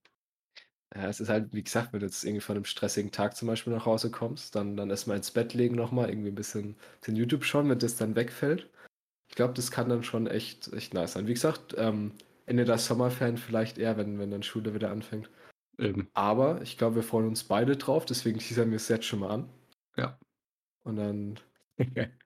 Ja, 0.95 1.09
es 1.09 1.21
ist 1.21 1.29
halt, 1.29 1.53
wie 1.53 1.63
gesagt, 1.63 1.93
wenn 1.93 2.01
du 2.01 2.07
jetzt 2.07 2.25
irgendwie 2.25 2.41
von 2.41 2.57
einem 2.57 2.65
stressigen 2.65 3.11
Tag 3.11 3.37
zum 3.37 3.49
Beispiel 3.49 3.73
nach 3.73 3.87
Hause 3.87 4.11
kommst, 4.11 4.55
dann, 4.55 4.77
dann 4.77 4.91
erstmal 4.91 5.17
ins 5.17 5.31
Bett 5.31 5.53
legen 5.55 5.75
nochmal, 5.75 6.11
irgendwie 6.11 6.29
ein 6.31 6.35
bisschen, 6.35 6.77
bisschen 7.01 7.17
YouTube 7.17 7.45
schauen, 7.45 7.69
wenn 7.69 7.79
das 7.79 7.97
dann 7.97 8.15
wegfällt. 8.15 8.69
Ich 9.29 9.35
glaube, 9.35 9.55
das 9.55 9.71
kann 9.71 9.89
dann 9.89 10.05
schon 10.05 10.27
echt, 10.27 10.73
echt 10.73 10.95
nice 10.95 11.13
sein. 11.15 11.27
Wie 11.27 11.35
gesagt, 11.35 11.75
ähm, 11.77 12.13
Ende 12.47 12.65
der 12.65 12.79
Sommerferien 12.79 13.37
vielleicht 13.37 13.77
eher, 13.79 13.97
wenn, 13.97 14.19
wenn 14.19 14.31
dann 14.31 14.43
Schule 14.43 14.75
wieder 14.75 14.91
anfängt. 14.91 15.31
Eben. 15.79 16.09
Aber 16.15 16.63
ich 16.63 16.79
glaube, 16.79 16.97
wir 16.97 17.03
freuen 17.03 17.27
uns 17.27 17.45
beide 17.45 17.77
drauf, 17.77 18.07
deswegen 18.07 18.39
teasern 18.39 18.71
wir 18.71 18.77
es 18.77 18.89
jetzt 18.89 19.05
schon 19.05 19.21
mal 19.21 19.31
an. 19.31 19.49
Ja. 19.97 20.19
Und 20.85 20.97
dann 20.97 21.41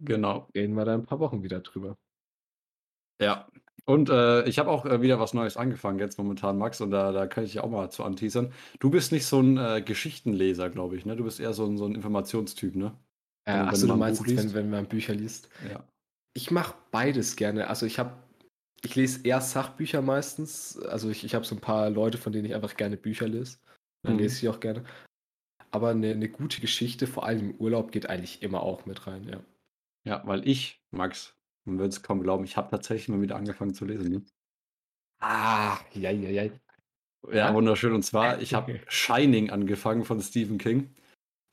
Genau. 0.00 0.48
reden 0.54 0.74
wir 0.74 0.84
da 0.84 0.94
in 0.94 1.00
ein 1.00 1.06
paar 1.06 1.18
Wochen 1.18 1.42
wieder 1.42 1.60
drüber. 1.60 1.96
Ja. 3.20 3.48
Und 3.84 4.10
äh, 4.10 4.44
ich 4.46 4.58
habe 4.58 4.70
auch 4.70 4.84
äh, 4.84 5.00
wieder 5.00 5.18
was 5.18 5.32
Neues 5.32 5.56
angefangen 5.56 5.98
jetzt 5.98 6.18
momentan, 6.18 6.58
Max, 6.58 6.80
und 6.82 6.90
da, 6.90 7.10
da 7.10 7.26
kann 7.26 7.44
ich 7.44 7.52
dich 7.52 7.60
auch 7.60 7.70
mal 7.70 7.90
zu 7.90 8.04
anteasern. 8.04 8.52
Du 8.80 8.90
bist 8.90 9.12
nicht 9.12 9.24
so 9.24 9.40
ein 9.40 9.56
äh, 9.56 9.80
Geschichtenleser, 9.82 10.68
glaube 10.68 10.96
ich, 10.96 11.06
ne? 11.06 11.16
Du 11.16 11.24
bist 11.24 11.40
eher 11.40 11.54
so 11.54 11.64
ein, 11.64 11.78
so 11.78 11.86
ein 11.86 11.94
Informationstyp, 11.94 12.76
ne? 12.76 12.94
Äh, 13.46 13.52
Wenn- 13.52 13.60
wenn 13.60 13.68
achso, 13.68 13.80
du 13.82 13.86
man 13.88 13.94
ein 13.94 14.14
meinst, 14.14 14.26
wenn, 14.26 14.52
wenn 14.54 14.70
man 14.70 14.86
Bücher 14.86 15.14
liest. 15.14 15.48
Ja. 15.70 15.82
Ich 16.34 16.50
mache 16.50 16.74
beides 16.90 17.36
gerne. 17.36 17.68
Also 17.68 17.86
ich 17.86 17.98
habe, 17.98 18.12
ich 18.84 18.94
lese 18.94 19.26
eher 19.26 19.40
Sachbücher 19.40 20.02
meistens. 20.02 20.78
Also 20.80 21.08
ich, 21.08 21.24
ich 21.24 21.34
habe 21.34 21.46
so 21.46 21.54
ein 21.54 21.60
paar 21.60 21.88
Leute, 21.88 22.18
von 22.18 22.32
denen 22.32 22.44
ich 22.44 22.54
einfach 22.54 22.76
gerne 22.76 22.98
Bücher 22.98 23.26
lese. 23.26 23.56
Dann 24.02 24.14
Mhm. 24.14 24.18
lese 24.20 24.42
ich 24.44 24.48
auch 24.50 24.60
gerne. 24.60 24.84
Aber 25.70 25.88
eine, 25.90 26.10
eine 26.10 26.28
gute 26.28 26.60
Geschichte, 26.60 27.06
vor 27.06 27.24
allem 27.24 27.50
im 27.52 27.54
Urlaub, 27.56 27.90
geht 27.90 28.08
eigentlich 28.10 28.42
immer 28.42 28.62
auch 28.62 28.84
mit 28.84 29.06
rein, 29.06 29.24
ja. 29.24 29.40
Ja, 30.04 30.22
weil 30.26 30.46
ich, 30.46 30.82
Max, 30.90 31.34
man 31.68 31.78
wird 31.78 31.92
es 31.92 32.02
kaum 32.02 32.22
glauben, 32.22 32.44
ich 32.44 32.56
habe 32.56 32.70
tatsächlich 32.70 33.08
mal 33.08 33.20
wieder 33.22 33.36
angefangen 33.36 33.74
zu 33.74 33.84
lesen, 33.84 34.10
ne? 34.10 34.22
Ah, 35.20 35.78
ja, 35.94 36.10
ja, 36.10 36.30
ja. 36.30 36.50
Ja, 37.32 37.52
wunderschön. 37.54 37.92
Und 37.92 38.02
zwar, 38.02 38.40
ich 38.40 38.54
habe 38.54 38.80
Shining 38.88 39.50
angefangen 39.50 40.04
von 40.04 40.20
Stephen 40.20 40.58
King. 40.58 40.94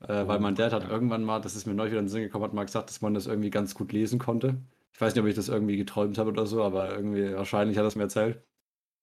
Äh, 0.01 0.27
weil 0.27 0.39
Oh, 0.39 0.41
mein 0.41 0.55
Dad 0.55 0.74
hat 0.74 0.84
ja. 0.84 0.89
irgendwann 0.89 1.24
mal, 1.24 1.39
das 1.41 1.55
ist 1.55 1.65
mir 1.67 1.74
neulich 1.74 1.91
wieder 1.91 2.01
in 2.01 2.05
den 2.07 2.12
Sinn 2.12 2.24
gekommen, 2.24 2.45
hat 2.45 2.53
mal 2.53 2.65
gesagt, 2.65 2.89
dass 2.89 3.01
man 3.01 3.13
das 3.13 3.27
irgendwie 3.27 3.50
ganz 3.50 3.75
gut 3.75 3.91
lesen 3.93 4.19
konnte. 4.19 4.62
Ich 4.93 5.01
weiß 5.01 5.15
nicht, 5.15 5.24
ob 5.24 5.27
ich 5.27 5.36
das 5.36 5.50
irgendwie 5.50 5.77
geträumt 5.77 6.17
habe 6.17 6.31
oder 6.31 6.48
so, 6.48 6.63
aber 6.63 6.91
irgendwie 6.95 7.34
wahrscheinlich 7.34 7.77
hat 7.77 7.86
er 7.86 7.88
es 7.88 7.95
mir 7.95 8.03
erzählt. 8.03 8.43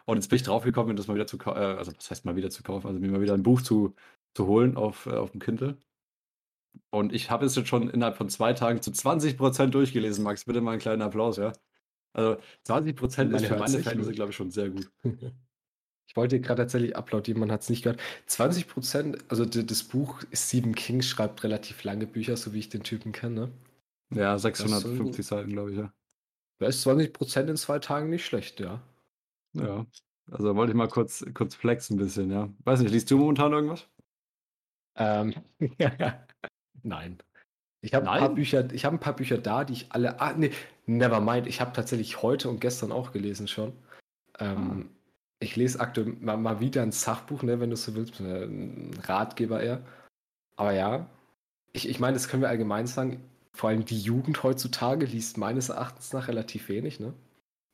Und 0.07 0.16
jetzt 0.19 0.28
bin 0.28 0.37
ich 0.37 0.45
drauf 0.45 0.64
gekommen, 0.64 0.90
mir 0.90 0.95
das 0.97 1.09
mal 1.09 1.14
wieder 1.14 1.26
zu 1.26 1.38
kaufen, 1.38 1.59
äh, 1.61 1.64
also 1.64 1.92
was 1.97 2.11
heißt 2.11 2.25
mal 2.25 2.37
wieder 2.37 2.50
zu 2.50 2.62
kaufen, 2.62 2.88
also 2.88 3.00
mir 3.00 3.11
mal 3.11 3.23
wieder 3.23 3.35
ein 3.35 3.42
Buch 3.45 3.62
zu, 3.62 3.95
zu 4.35 4.47
holen 4.47 4.76
auf, 4.76 5.07
äh, 5.07 5.12
auf 5.12 5.33
dem 5.33 5.40
Kindle. 5.40 5.78
Und 6.91 7.12
ich 7.12 7.31
habe 7.31 7.47
es 7.47 7.55
jetzt 7.57 7.69
schon 7.69 7.88
innerhalb 7.91 8.17
von 8.17 8.29
zwei 8.29 8.52
Tagen 8.52 8.83
zu 8.83 8.91
20% 8.91 9.67
durchgelesen, 9.67 10.25
Max. 10.25 10.45
Bitte 10.45 10.61
mal 10.61 10.73
einen 10.73 10.81
kleinen 10.81 11.02
Applaus, 11.02 11.37
ja. 11.37 11.52
Also 12.12 12.37
20% 12.67 13.02
ist 13.05 13.14
Man 13.14 13.41
für 13.41 13.57
meine 13.57 13.79
Verhältnisse, 13.79 14.12
glaube 14.12 14.31
ich, 14.31 14.37
schon 14.37 14.50
sehr 14.50 14.71
gut. 14.71 14.91
Ich 16.12 16.17
wollte 16.17 16.41
gerade 16.41 16.61
tatsächlich 16.61 16.95
applaudieren, 16.95 17.41
man 17.41 17.50
hat 17.50 17.62
es 17.62 17.71
nicht 17.71 17.85
gehört. 17.85 17.99
20 18.26 18.69
Prozent, 18.69 19.25
also 19.29 19.47
das 19.47 19.83
Buch, 19.85 20.23
Stephen 20.31 20.75
King 20.75 21.00
schreibt 21.00 21.43
relativ 21.43 21.85
lange 21.85 22.07
Bücher, 22.07 22.37
so 22.37 22.52
wie 22.52 22.59
ich 22.59 22.69
den 22.69 22.83
Typen 22.83 23.12
kenne. 23.12 23.50
Ne? 24.11 24.21
Ja, 24.21 24.38
soll 24.38 24.55
650 24.55 25.25
Seiten, 25.25 25.52
glaube 25.52 25.71
ich, 25.71 25.79
ja. 25.79 25.91
Da 26.59 26.67
ist 26.67 26.83
20 26.83 27.14
Prozent 27.14 27.49
in 27.49 27.57
zwei 27.57 27.79
Tagen 27.79 28.11
nicht 28.11 28.26
schlecht, 28.26 28.61
ja. 28.61 28.83
Ja. 29.55 29.87
Also 30.31 30.55
wollte 30.55 30.73
ich 30.73 30.76
mal 30.76 30.88
kurz, 30.88 31.25
kurz 31.33 31.55
flexen 31.55 31.97
ein 31.97 32.05
bisschen, 32.05 32.31
ja. 32.31 32.50
Weiß 32.64 32.81
nicht, 32.81 32.93
liest 32.93 33.11
du 33.11 33.17
momentan 33.17 33.52
irgendwas? 33.52 33.88
Ähm, 34.97 35.35
Nein. 36.82 37.18
Ich 37.80 37.94
habe 37.94 38.08
ein 38.10 38.20
paar? 38.20 38.34
Bücher, 38.34 38.72
ich 38.72 38.84
habe 38.84 38.96
ein 38.96 39.00
paar 39.00 39.16
Bücher 39.16 39.38
da, 39.38 39.64
die 39.64 39.72
ich 39.72 39.86
alle. 39.90 40.20
Ah, 40.20 40.34
nee, 40.36 40.52
never 40.86 41.20
mind. 41.20 41.46
Ich 41.46 41.60
habe 41.60 41.72
tatsächlich 41.72 42.22
heute 42.22 42.48
und 42.48 42.60
gestern 42.60 42.92
auch 42.92 43.12
gelesen 43.12 43.48
schon. 43.48 43.72
Ähm, 44.38 44.90
Ich 45.40 45.56
lese 45.56 45.80
aktuell 45.80 46.14
mal, 46.20 46.36
mal 46.36 46.60
wieder 46.60 46.82
ein 46.82 46.92
Sachbuch, 46.92 47.42
ne, 47.42 47.58
wenn 47.58 47.70
du 47.70 47.76
so 47.76 47.94
willst, 47.96 48.20
äh, 48.20 48.44
ein 48.44 48.92
Ratgeber 49.02 49.60
eher. 49.60 49.82
Aber 50.56 50.72
ja, 50.72 51.10
ich, 51.72 51.88
ich 51.88 51.98
meine, 51.98 52.14
das 52.14 52.28
können 52.28 52.42
wir 52.42 52.48
allgemein 52.48 52.86
sagen. 52.86 53.24
Vor 53.52 53.70
allem 53.70 53.84
die 53.84 54.00
Jugend 54.00 54.42
heutzutage 54.44 55.04
liest 55.04 55.36
meines 55.38 55.68
Erachtens 55.68 56.12
nach 56.12 56.28
relativ 56.28 56.68
wenig, 56.68 57.00
ne? 57.00 57.12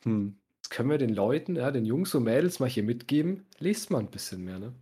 Hm. 0.05 0.37
Das 0.63 0.71
können 0.71 0.91
wir 0.91 0.99
den 0.99 1.15
Leuten, 1.15 1.57
ja, 1.57 1.71
den 1.71 1.85
Jungs 1.85 2.15
und 2.15 2.25
Mädels 2.25 2.61
mal 2.61 2.69
hier 2.69 2.83
mitgeben. 2.83 3.47
Lest 3.59 3.91
mal 3.91 3.99
ein 3.99 4.11
bisschen 4.11 4.43
mehr, 4.45 4.59
ne? 4.59 4.73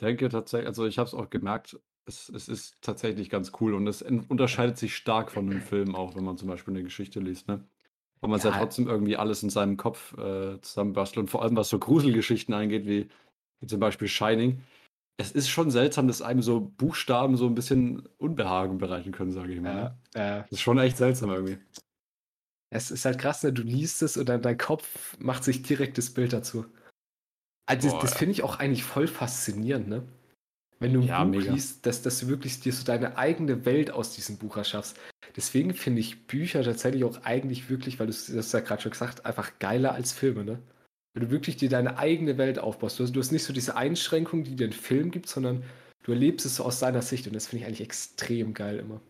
denke 0.00 0.28
tatsächlich, 0.28 0.66
also 0.66 0.86
ich 0.86 0.98
habe 0.98 1.08
es 1.08 1.14
auch 1.14 1.30
gemerkt, 1.30 1.78
es, 2.06 2.28
es 2.28 2.48
ist 2.48 2.82
tatsächlich 2.82 3.30
ganz 3.30 3.52
cool 3.60 3.74
und 3.74 3.86
es 3.86 4.02
unterscheidet 4.02 4.78
sich 4.78 4.96
stark 4.96 5.30
von 5.30 5.50
einem 5.50 5.60
Film 5.62 5.94
auch, 5.94 6.14
wenn 6.16 6.24
man 6.24 6.36
zum 6.36 6.48
Beispiel 6.48 6.74
eine 6.74 6.82
Geschichte 6.82 7.20
liest, 7.20 7.48
ne? 7.48 7.64
Weil 8.20 8.30
man 8.30 8.38
es 8.38 8.44
ja. 8.44 8.50
Ja. 8.50 8.58
trotzdem 8.58 8.86
irgendwie 8.86 9.16
alles 9.16 9.42
in 9.42 9.48
seinem 9.50 9.76
Kopf 9.78 10.16
äh, 10.18 10.60
zusammenbastelt 10.60 11.24
und 11.24 11.28
vor 11.28 11.42
allem 11.42 11.56
was 11.56 11.70
so 11.70 11.78
Gruselgeschichten 11.78 12.52
angeht, 12.54 12.86
wie, 12.86 13.08
wie 13.60 13.66
zum 13.66 13.80
Beispiel 13.80 14.08
Shining. 14.08 14.62
Es 15.16 15.32
ist 15.32 15.48
schon 15.48 15.70
seltsam, 15.70 16.06
dass 16.06 16.20
einem 16.22 16.42
so 16.42 16.60
Buchstaben 16.60 17.36
so 17.36 17.46
ein 17.46 17.54
bisschen 17.54 18.08
Unbehagen 18.18 18.78
bereiten 18.78 19.12
können, 19.12 19.32
sage 19.32 19.54
ich 19.54 19.60
mal. 19.60 19.74
ne? 19.74 19.98
äh, 20.14 20.42
Das 20.42 20.52
ist 20.52 20.60
schon 20.60 20.78
echt 20.78 20.98
seltsam 20.98 21.30
irgendwie. 21.30 21.58
es 22.70 22.90
ist 22.90 23.04
halt 23.04 23.18
krass, 23.18 23.42
ne? 23.42 23.52
Du 23.52 23.62
liest 23.62 24.02
es 24.02 24.16
und 24.16 24.28
dann 24.28 24.42
dein 24.42 24.58
Kopf 24.58 25.16
macht 25.18 25.44
sich 25.44 25.62
direkt 25.62 25.96
das 25.96 26.10
Bild 26.10 26.32
dazu. 26.32 26.66
Also 27.66 27.88
Boah, 27.88 28.00
das, 28.00 28.10
das 28.10 28.18
finde 28.18 28.32
ich 28.32 28.42
auch 28.42 28.58
eigentlich 28.58 28.84
voll 28.84 29.06
faszinierend, 29.06 29.88
ne? 29.88 30.06
Wenn 30.80 30.94
du 30.94 31.00
ein 31.00 31.06
ja, 31.06 31.22
Buch 31.22 31.30
mega. 31.38 31.52
liest, 31.52 31.84
dass, 31.84 32.00
dass 32.00 32.20
du 32.20 32.28
wirklich 32.28 32.60
dir 32.60 32.72
so 32.72 32.84
deine 32.84 33.18
eigene 33.18 33.66
Welt 33.66 33.90
aus 33.90 34.14
diesem 34.14 34.38
Buch 34.38 34.56
erschaffst. 34.56 34.98
Deswegen 35.36 35.74
finde 35.74 36.00
ich 36.00 36.26
Bücher 36.26 36.62
tatsächlich 36.62 37.04
auch 37.04 37.22
eigentlich 37.22 37.68
wirklich, 37.68 38.00
weil 38.00 38.06
du 38.06 38.12
das 38.12 38.52
ja 38.52 38.60
gerade 38.60 38.82
schon 38.82 38.90
gesagt 38.90 39.26
einfach 39.26 39.58
geiler 39.58 39.92
als 39.92 40.12
Filme, 40.12 40.42
ne? 40.42 40.58
Wenn 41.12 41.24
du 41.24 41.30
wirklich 41.30 41.56
dir 41.56 41.68
deine 41.68 41.98
eigene 41.98 42.38
Welt 42.38 42.58
aufbaust. 42.58 42.98
Du 42.98 43.04
hast, 43.04 43.14
du 43.14 43.20
hast 43.20 43.30
nicht 43.30 43.44
so 43.44 43.52
diese 43.52 43.76
Einschränkungen, 43.76 44.44
die 44.44 44.56
dir 44.56 44.68
ein 44.68 44.72
Film 44.72 45.10
gibt, 45.10 45.28
sondern 45.28 45.64
du 46.02 46.12
erlebst 46.12 46.46
es 46.46 46.56
so 46.56 46.64
aus 46.64 46.78
seiner 46.78 47.02
Sicht 47.02 47.26
und 47.26 47.34
das 47.34 47.48
finde 47.48 47.62
ich 47.62 47.66
eigentlich 47.66 47.82
extrem 47.82 48.54
geil 48.54 48.78
immer. 48.78 49.00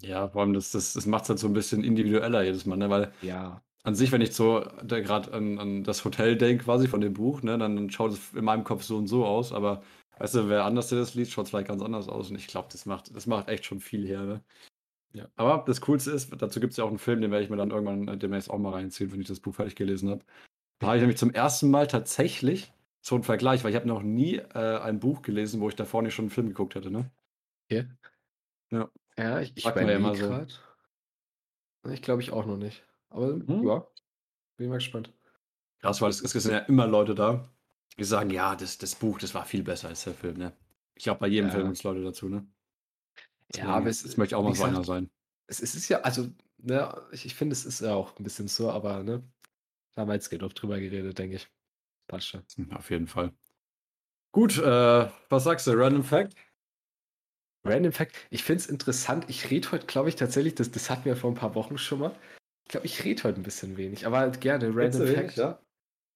Ja, 0.00 0.28
vor 0.28 0.40
allem 0.40 0.54
das, 0.54 0.70
das, 0.70 0.94
das 0.94 1.04
macht 1.04 1.24
es 1.24 1.28
halt 1.28 1.38
so 1.38 1.48
ein 1.48 1.52
bisschen 1.52 1.84
individueller 1.84 2.42
jedes 2.42 2.64
Mal, 2.64 2.76
ne? 2.76 2.88
Weil 2.88 3.12
ja. 3.20 3.60
an 3.82 3.94
sich, 3.94 4.10
wenn 4.10 4.22
ich 4.22 4.32
so 4.32 4.64
gerade 4.86 5.34
an, 5.34 5.58
an 5.58 5.84
das 5.84 6.04
Hotel 6.06 6.38
denke, 6.38 6.64
quasi 6.64 6.88
von 6.88 7.02
dem 7.02 7.12
Buch, 7.12 7.42
ne, 7.42 7.58
dann 7.58 7.90
schaut 7.90 8.12
es 8.12 8.32
in 8.32 8.44
meinem 8.44 8.64
Kopf 8.64 8.84
so 8.84 8.96
und 8.96 9.06
so 9.06 9.26
aus, 9.26 9.52
aber 9.52 9.82
weißt 10.22 10.36
du, 10.36 10.48
wer 10.48 10.64
anders 10.64 10.88
das 10.88 11.14
liest, 11.14 11.32
schaut 11.32 11.46
es 11.46 11.50
vielleicht 11.50 11.66
ganz 11.66 11.82
anders 11.82 12.08
aus 12.08 12.30
und 12.30 12.36
ich 12.36 12.46
glaube, 12.46 12.68
das 12.70 12.86
macht, 12.86 13.14
das 13.14 13.26
macht 13.26 13.48
echt 13.48 13.64
schon 13.64 13.80
viel 13.80 14.06
her, 14.06 14.22
ne? 14.22 14.44
Ja. 15.14 15.28
Aber 15.36 15.64
das 15.66 15.80
Coolste 15.82 16.12
ist, 16.12 16.30
dazu 16.40 16.60
gibt 16.60 16.70
es 16.70 16.76
ja 16.76 16.84
auch 16.84 16.88
einen 16.88 16.98
Film, 16.98 17.20
den 17.20 17.30
werde 17.32 17.44
ich 17.44 17.50
mir 17.50 17.56
dann 17.56 17.70
irgendwann 17.70 18.08
äh, 18.08 18.16
demnächst 18.16 18.48
auch 18.48 18.58
mal 18.58 18.72
reinziehen, 18.72 19.12
wenn 19.12 19.20
ich 19.20 19.26
das 19.26 19.40
Buch 19.40 19.54
fertig 19.54 19.74
gelesen 19.74 20.08
habe. 20.08 20.24
Da 20.78 20.86
habe 20.86 20.96
ich 20.96 21.02
nämlich 21.02 21.18
zum 21.18 21.34
ersten 21.34 21.70
Mal 21.70 21.86
tatsächlich 21.86 22.72
so 23.00 23.16
einen 23.16 23.24
Vergleich, 23.24 23.62
weil 23.62 23.70
ich 23.70 23.76
habe 23.76 23.88
noch 23.88 24.02
nie 24.02 24.36
äh, 24.36 24.78
ein 24.78 25.00
Buch 25.00 25.22
gelesen, 25.22 25.60
wo 25.60 25.68
ich 25.68 25.74
davor 25.74 26.02
nicht 26.02 26.14
schon 26.14 26.26
einen 26.26 26.30
Film 26.30 26.46
geguckt 26.46 26.76
hätte, 26.76 26.90
ne? 26.90 27.10
Okay. 27.66 27.88
Ja. 28.70 28.90
Ja, 29.18 29.40
ich, 29.40 29.52
ich 29.56 29.64
ja 29.64 29.72
immer 29.72 30.14
so. 30.14 30.46
Ich 31.90 32.00
glaube 32.00 32.22
ich 32.22 32.30
auch 32.30 32.46
noch 32.46 32.56
nicht. 32.56 32.86
Aber 33.10 33.26
hm? 33.26 33.64
ja, 33.66 33.86
bin 34.56 34.70
mal 34.70 34.76
gespannt. 34.76 35.12
Krass, 35.80 36.00
weil 36.00 36.10
es, 36.10 36.22
es 36.22 36.30
sind 36.30 36.52
ja 36.52 36.60
immer 36.60 36.86
Leute 36.86 37.14
da, 37.14 37.51
die 37.98 38.04
sagen, 38.04 38.30
ja, 38.30 38.56
das, 38.56 38.78
das 38.78 38.94
Buch, 38.94 39.18
das 39.18 39.34
war 39.34 39.44
viel 39.44 39.62
besser 39.62 39.88
als 39.88 40.04
der 40.04 40.14
Film, 40.14 40.38
ne? 40.38 40.52
Ich 40.94 41.04
glaube, 41.04 41.20
bei 41.20 41.28
jedem 41.28 41.48
ja. 41.48 41.54
Film 41.54 41.66
gibt 41.66 41.78
es 41.78 41.82
Leute 41.82 42.02
dazu, 42.02 42.28
ne? 42.28 42.46
ja, 43.54 43.66
aber 43.66 43.88
es, 43.88 44.04
es 44.04 44.16
möchte 44.16 44.36
auch 44.36 44.42
mal 44.42 44.54
so 44.54 44.64
einer 44.64 44.84
sein. 44.84 45.10
Es, 45.46 45.60
es, 45.60 45.74
ist 45.74 45.88
ja, 45.88 46.00
also, 46.00 46.28
ne, 46.58 47.02
ich, 47.12 47.26
ich 47.26 47.34
finde, 47.34 47.52
es 47.52 47.64
ist 47.64 47.80
ja 47.80 47.94
auch 47.94 48.18
ein 48.18 48.24
bisschen 48.24 48.48
so, 48.48 48.70
aber, 48.70 49.02
ne, 49.02 49.22
da 49.94 50.02
haben 50.02 50.08
wir 50.08 50.14
jetzt 50.14 50.30
genug 50.30 50.54
drüber 50.54 50.78
geredet, 50.78 51.18
denke 51.18 51.36
ich. 51.36 51.48
Passt 52.08 52.28
schon. 52.28 52.42
Auf 52.72 52.90
jeden 52.90 53.06
Fall. 53.06 53.32
Gut, 54.32 54.58
äh, 54.58 55.10
was 55.28 55.44
sagst 55.44 55.66
du? 55.66 55.72
Random 55.72 56.04
Fact? 56.04 56.34
Random 57.64 57.92
Fact. 57.92 58.16
Ich 58.30 58.42
finde 58.42 58.62
es 58.62 58.66
interessant. 58.66 59.26
Ich 59.28 59.50
rede 59.50 59.70
heute, 59.70 59.86
glaube 59.86 60.08
ich, 60.08 60.16
tatsächlich, 60.16 60.54
das, 60.54 60.70
das 60.70 60.88
hatten 60.90 61.04
wir 61.04 61.16
vor 61.16 61.30
ein 61.30 61.36
paar 61.36 61.54
Wochen 61.54 61.78
schon 61.78 62.00
mal. 62.00 62.18
Ich 62.64 62.70
glaube, 62.70 62.86
ich 62.86 63.04
rede 63.04 63.22
heute 63.24 63.40
ein 63.40 63.44
bisschen 63.44 63.76
wenig, 63.76 64.06
aber 64.06 64.18
halt 64.18 64.40
gerne. 64.40 64.68
Random 64.74 65.06
Fact. 65.06 65.18
Wenig, 65.18 65.36
ja? 65.36 65.60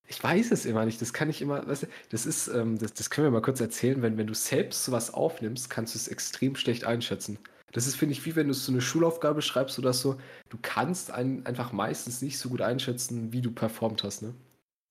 Ich 0.09 0.23
weiß 0.23 0.53
es 0.53 0.67
immer 0.67 0.85
nicht. 0.85 1.01
Das 1.01 1.13
kann 1.13 1.29
ich 1.29 1.43
immer, 1.43 1.67
weißt 1.67 1.85
du, 1.85 1.87
das 2.11 2.27
ist, 2.27 2.49
ähm, 2.49 2.79
das, 2.79 2.93
das 2.95 3.11
können 3.11 3.27
wir 3.27 3.31
mal 3.31 3.43
kurz 3.43 3.61
erzählen. 3.61 4.03
Wenn, 4.03 4.19
wenn 4.19 4.27
du 4.27 4.35
selbst 4.35 4.85
sowas 4.85 5.13
aufnimmst, 5.13 5.71
kannst 5.71 5.95
du 5.95 5.99
es 5.99 6.09
extrem 6.09 6.57
schlecht 6.57 6.85
einschätzen. 6.85 7.39
Das 7.73 7.87
ist, 7.87 7.97
finde 7.97 8.13
ich, 8.13 8.25
wie 8.25 8.37
wenn 8.37 8.49
du 8.49 8.55
so 8.55 8.73
eine 8.73 8.81
Schulaufgabe 8.81 9.43
schreibst 9.43 9.79
oder 9.79 9.93
so. 9.93 10.19
Du 10.49 10.59
kannst 10.63 11.11
einen 11.11 11.45
einfach 11.45 11.73
meistens 11.73 12.23
nicht 12.23 12.39
so 12.39 12.49
gut 12.49 12.61
einschätzen, 12.61 13.33
wie 13.33 13.43
du 13.43 13.51
performt 13.51 14.03
hast, 14.05 14.23
ne? 14.23 14.35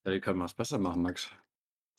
Ja, 0.05 0.11
die 0.11 0.19
können 0.19 0.37
wir 0.37 0.45
es 0.45 0.53
besser 0.53 0.77
machen, 0.77 1.01
Max. 1.01 1.29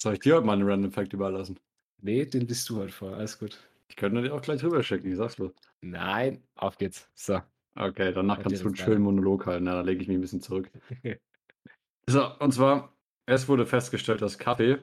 Soll 0.01 0.15
ich 0.15 0.21
dir 0.21 0.37
heute 0.37 0.47
mal 0.47 0.53
einen 0.53 0.69
Random 0.69 0.93
Fact 0.93 1.13
überlassen? 1.13 1.59
Nee, 2.03 2.27
den 2.27 2.47
liest 2.47 2.69
du 2.69 2.77
heute 2.77 2.93
vor. 2.93 3.15
Alles 3.15 3.39
gut. 3.39 3.59
Ich 3.89 3.97
könnte 3.97 4.23
dir 4.23 4.35
auch 4.35 4.43
gleich 4.43 4.63
rüberschicken, 4.63 5.11
ich 5.11 5.17
sag's 5.17 5.37
bloß. 5.37 5.53
Nein, 5.81 6.43
auf 6.57 6.77
geht's. 6.77 7.09
So. 7.15 7.41
Okay, 7.75 8.13
danach 8.13 8.41
kannst 8.41 8.63
du 8.63 8.67
einen 8.67 8.77
schönen 8.77 9.03
Monolog 9.03 9.47
halten. 9.47 9.65
Na, 9.65 9.75
da 9.75 9.81
lege 9.81 10.03
ich 10.03 10.09
mich 10.09 10.17
ein 10.17 10.21
bisschen 10.21 10.41
zurück. 10.41 10.71
so, 12.09 12.35
und 12.39 12.53
zwar, 12.53 12.96
es 13.27 13.49
wurde 13.49 13.67
festgestellt, 13.67 14.23
dass 14.23 14.39
Kaffee 14.39 14.79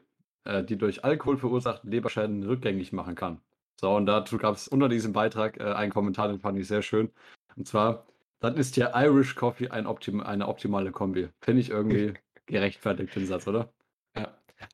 äh, 0.46 0.64
die 0.64 0.78
durch 0.78 1.04
Alkohol 1.04 1.38
verursachten 1.38 1.90
Leberschäden 1.90 2.44
rückgängig 2.44 2.92
machen 2.92 3.16
kann. 3.16 3.40
So, 3.80 3.96
und 3.96 4.06
dazu 4.06 4.38
gab 4.38 4.56
es 4.56 4.68
unter 4.68 4.90
diesem 4.90 5.14
Beitrag 5.14 5.60
äh, 5.60 5.64
einen 5.64 5.92
Kommentar, 5.92 6.28
den 6.28 6.40
fand 6.40 6.60
ich 6.60 6.68
sehr 6.68 6.82
schön. 6.82 7.12
Und 7.56 7.68
zwar, 7.68 8.06
dann 8.40 8.56
ist 8.56 8.76
ja 8.78 8.92
Irish 8.94 9.36
Coffee 9.36 9.70
ein 9.70 9.88
Optim 9.88 10.22
eine 10.22 10.48
optimale 10.48 10.92
Kombi. 10.92 11.30
Finde 11.42 11.62
ich 11.62 11.70
irgendwie 11.70 12.14
gerechtfertigt, 12.46 13.16
den 13.16 13.26
Satz, 13.26 13.48
oder? 13.48 13.72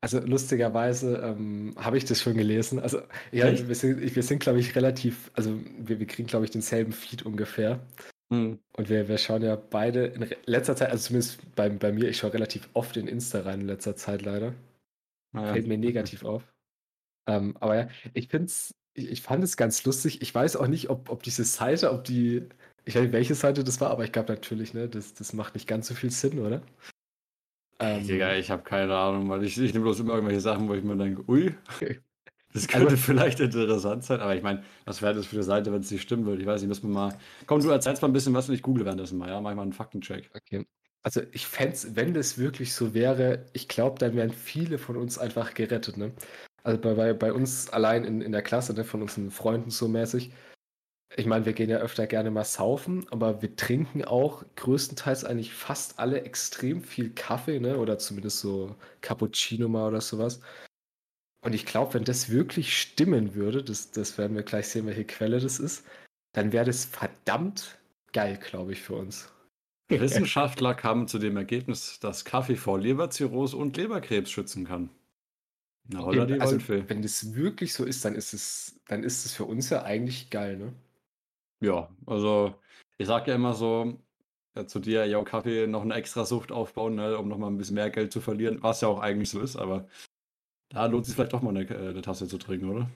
Also 0.02 0.20
lustigerweise 0.20 1.17
ähm, 1.17 1.74
habe 1.76 1.98
ich 1.98 2.06
das 2.06 2.22
schon 2.22 2.36
gelesen. 2.36 2.80
Also 2.80 3.02
ja, 3.32 3.46
wir 3.67 3.74
sind, 3.74 4.15
wir 4.15 4.24
sind 4.24 4.39
glaube 4.39 4.60
ich, 4.60 4.76
relativ, 4.76 5.32
also 5.34 5.60
wir, 5.80 6.00
wir 6.00 6.06
kriegen, 6.06 6.28
glaube 6.28 6.46
ich, 6.46 6.52
denselben 6.52 6.91
Feed 6.91 7.26
ungefähr. 7.26 7.80
Mhm. 8.30 8.60
Und 8.74 8.89
wir, 8.89 9.08
wir 9.08 9.18
schauen 9.18 9.42
ja 9.42 9.56
beide 9.56 10.06
in 10.06 10.30
letzter 10.46 10.76
Zeit, 10.76 10.92
also 10.92 11.08
zumindest 11.08 11.56
bei, 11.56 11.70
bei 11.70 11.92
mir, 11.92 12.10
ich 12.10 12.18
schaue 12.18 12.34
relativ 12.34 12.70
oft 12.74 12.96
in 12.98 13.08
Insta 13.08 13.42
rein 13.42 13.62
in 13.62 13.68
letzter 13.68 13.96
Zeit 13.96 14.22
leider. 14.22 14.54
Naja. 15.32 15.54
Fällt 15.54 15.68
mir 15.68 15.78
negativ 15.78 16.24
auf. 16.24 16.44
Ähm, 17.28 17.56
aber 17.60 17.76
ja, 17.76 17.89
ich 18.13 18.28
finde 18.28 18.46
es, 18.46 18.74
ich, 18.94 19.10
ich, 19.10 19.22
fand 19.22 19.44
es 19.44 19.58
ganz 19.58 19.84
lustig. 19.86 20.22
Ich 20.22 20.34
weiß 20.34 20.56
auch 20.56 20.68
nicht, 20.68 20.89
ob, 20.89 21.10
ob 21.10 21.24
diese 21.24 21.44
Seite, 21.44 21.92
ob 21.92 22.04
die, 22.04 22.48
ich 22.86 22.96
weiß 22.96 23.04
nicht, 23.04 23.13
welche 23.13 23.36
Seite 23.36 23.63
das 23.63 23.82
war, 23.82 23.92
aber 23.92 24.04
ich 24.04 24.12
glaube 24.12 24.32
natürlich, 24.32 24.74
ne, 24.74 24.88
das, 24.89 25.13
das 25.13 25.34
macht 25.34 25.54
nicht 25.54 25.68
ganz 25.68 25.88
so 25.88 25.94
viel 25.94 26.12
Sinn, 26.12 26.39
oder? 26.39 26.62
Ähm, 27.80 28.06
Digga, 28.06 28.36
ich 28.36 28.52
habe 28.52 28.63
keine 28.63 28.96
Ahnung, 28.96 29.30
weil 29.30 29.44
ich, 29.44 29.58
ich 29.58 29.74
nehme 29.74 29.86
bloß 29.86 30.02
immer 30.02 30.13
irgendwelche 30.15 30.42
Sachen, 30.42 30.68
wo 30.68 30.74
ich 30.74 30.84
mir 30.84 30.98
denke, 30.98 31.24
ui, 31.30 31.56
das 32.54 32.68
könnte 32.68 32.90
also, 32.90 32.98
vielleicht 32.98 33.40
interessant 33.40 34.04
sein, 34.04 34.22
aber 34.22 34.36
ich 34.36 34.42
meine, 34.42 34.64
was 34.86 35.02
wäre 35.02 35.14
das 35.14 35.28
für 35.28 35.36
eine 35.36 35.44
Seite, 35.44 35.72
wenn 35.72 35.82
es 35.82 35.92
nicht 35.92 36.02
stimmen 36.02 36.26
würde? 36.26 36.42
Ich 36.42 36.48
weiß 36.48 36.62
nicht, 36.62 36.70
müssen 36.70 36.90
wir 36.90 36.94
mal. 36.94 37.18
Komm, 37.46 37.62
du 37.62 37.70
erzählst 37.70 38.02
mal 38.02 38.08
ein 38.08 38.14
bisschen 38.14 38.34
was 38.34 38.50
und 38.50 38.56
ich 38.56 38.64
google 38.64 38.86
währenddessen 38.86 39.18
mal, 39.20 39.30
ja? 39.30 39.40
Mach 39.40 39.54
mal 39.54 39.62
einen 39.62 39.74
Faktencheck. 39.74 40.32
Okay. 40.36 40.66
Also 41.04 41.22
ich 41.32 41.46
fände 41.46 41.74
es, 41.74 41.96
wenn 41.96 42.14
das 42.14 42.38
wirklich 42.38 42.74
so 42.74 42.94
wäre, 42.94 43.46
ich 43.54 43.68
glaube, 43.68 44.00
dann 44.00 44.16
wären 44.16 44.32
viele 44.32 44.78
von 44.78 44.98
uns 44.98 45.18
einfach 45.18 45.54
gerettet, 45.54 45.98
ne? 45.98 46.12
Also 46.64 46.82
bei, 46.82 46.94
bei, 46.94 47.14
bei 47.14 47.34
uns 47.34 47.70
allein 47.70 48.04
in, 48.04 48.22
in 48.22 48.32
der 48.32 48.42
Klasse, 48.42 48.74
ne, 48.74 48.84
von 48.84 49.02
unseren 49.02 49.32
Freunden 49.32 49.70
so 49.70 49.88
mäßig, 49.88 50.32
ich 51.16 51.26
meine, 51.26 51.46
wir 51.46 51.54
gehen 51.54 51.70
ja 51.70 51.78
öfter 51.78 52.06
gerne 52.08 52.32
mal 52.32 52.44
saufen, 52.44 53.06
aber 53.12 53.42
wir 53.42 53.56
trinken 53.56 54.06
auch 54.06 54.44
größtenteils 54.56 55.26
eigentlich 55.26 55.54
fast 55.54 56.00
alle 56.00 56.22
extrem 56.22 56.82
viel 56.84 57.12
Kaffee, 57.12 57.60
ne? 57.60 57.78
Oder 57.78 57.98
zumindest 57.98 58.40
so 58.40 58.76
Cappuccino 59.02 59.68
mal 59.68 59.88
oder 59.88 60.02
sowas. 60.02 60.42
Und 61.41 61.56
ich 61.56 61.65
glaube, 61.65 61.93
wenn 61.93 62.04
das 62.04 62.30
wirklich 62.30 62.80
stimmen 62.80 63.34
würde, 63.34 63.63
das, 63.63 63.91
das 63.91 64.17
werden 64.17 64.36
wir 64.36 64.43
gleich 64.43 64.67
sehen, 64.67 64.88
welche 64.88 65.06
Quelle 65.06 65.39
das 65.39 65.60
ist, 65.60 65.86
dann 66.34 66.52
wäre 66.52 66.65
das 66.65 66.86
verdammt 66.86 67.80
geil, 68.12 68.38
glaube 68.38 68.73
ich, 68.73 68.82
für 68.82 68.95
uns. 68.95 69.32
Wissenschaftler 69.89 70.75
kamen 70.75 71.08
zu 71.08 71.17
dem 71.17 71.38
Ergebnis, 71.38 71.99
dass 71.99 72.25
Kaffee 72.25 72.56
vor 72.56 72.80
Leberzirrhose 72.80 73.58
und 73.58 73.75
Leberkrebs 73.78 74.30
schützen 74.30 74.65
kann. 74.65 74.89
Na, 75.88 76.06
oder 76.06 76.28
die 76.28 76.39
also, 76.39 76.60
wenn 76.67 77.02
das 77.02 77.34
wirklich 77.34 77.73
so 77.73 77.84
ist, 77.84 78.06
dann 78.06 78.13
ist 78.13 78.34
es, 78.34 78.80
dann 78.88 79.04
ist 79.04 79.25
es 79.25 79.34
für 79.34 79.45
uns 79.45 79.71
ja 79.71 79.84
eigentlich 79.84 80.30
geil, 80.30 80.58
ne? 80.58 80.73
Ja, 81.62 81.89
also 82.06 82.54
ich 82.99 83.08
sage 83.08 83.32
ja 83.32 83.36
immer 83.36 83.54
so 83.56 83.99
äh, 84.54 84.65
zu 84.65 84.80
dir, 84.80 85.06
ja, 85.06 85.21
Kaffee 85.23 85.65
noch 85.65 85.82
eine 85.82 85.95
extra 85.95 86.25
Sucht 86.25 86.52
aufbauen, 86.52 86.95
ne, 86.95 87.17
um 87.17 87.28
nochmal 87.28 87.49
ein 87.49 87.58
bisschen 87.58 87.75
mehr 87.75 87.89
Geld 87.89 88.12
zu 88.12 88.21
verlieren, 88.21 88.62
was 88.62 88.82
ja 88.82 88.88
auch 88.88 88.99
eigentlich 88.99 89.32
so 89.32 89.41
ist, 89.41 89.56
aber 89.56 89.88
da 90.70 90.86
lohnt 90.86 91.06
sich 91.06 91.16
vielleicht 91.16 91.34
doch 91.34 91.42
mal 91.42 91.50
eine, 91.50 91.68
äh, 91.70 91.90
eine 91.90 92.02
Tasse 92.02 92.28
zu 92.28 92.38
trinken, 92.38 92.70
oder? 92.70 92.90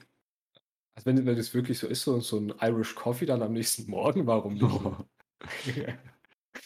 Also 0.94 1.06
wenn, 1.06 1.26
wenn 1.26 1.36
das 1.36 1.54
wirklich 1.54 1.78
so 1.78 1.86
ist, 1.86 2.02
so, 2.02 2.20
so 2.20 2.38
ein 2.38 2.54
Irish 2.60 2.94
Coffee 2.94 3.26
dann 3.26 3.42
am 3.42 3.52
nächsten 3.52 3.90
Morgen, 3.90 4.26
warum 4.26 4.54
nicht? 4.54 4.80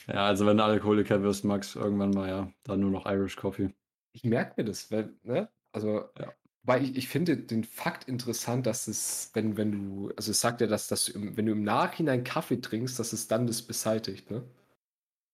ja, 0.07 0.27
also 0.27 0.47
wenn 0.47 0.59
du 0.59 0.64
Alkoholiker 0.64 1.23
wirst, 1.23 1.44
Max, 1.44 1.75
irgendwann 1.75 2.11
mal 2.11 2.29
ja, 2.29 2.53
dann 2.64 2.81
nur 2.81 2.90
noch 2.90 3.07
Irish 3.07 3.37
Coffee. 3.37 3.75
Ich 4.12 4.25
merke 4.25 4.55
mir 4.57 4.64
das, 4.64 4.90
weil, 4.90 5.14
ne? 5.23 5.49
Also 5.73 6.05
ja. 6.18 6.33
Weil 6.68 6.85
ich, 6.85 6.97
ich 6.99 7.09
finde 7.09 7.38
den 7.38 7.64
Fakt 7.64 8.09
interessant, 8.09 8.66
dass 8.66 8.88
es, 8.88 9.31
wenn, 9.33 9.57
wenn 9.57 9.73
du, 9.73 10.11
also 10.16 10.33
es 10.33 10.40
sagt 10.40 10.61
ja, 10.61 10.66
dass, 10.66 10.87
dass 10.87 11.07
du 11.07 11.12
wenn 11.14 11.47
du 11.47 11.53
im 11.53 11.62
Nachhinein 11.62 12.25
Kaffee 12.25 12.61
trinkst, 12.61 12.99
dass 12.99 13.14
es 13.14 13.27
dann 13.27 13.47
das 13.47 13.62
beseitigt, 13.62 14.31
ne? 14.31 14.44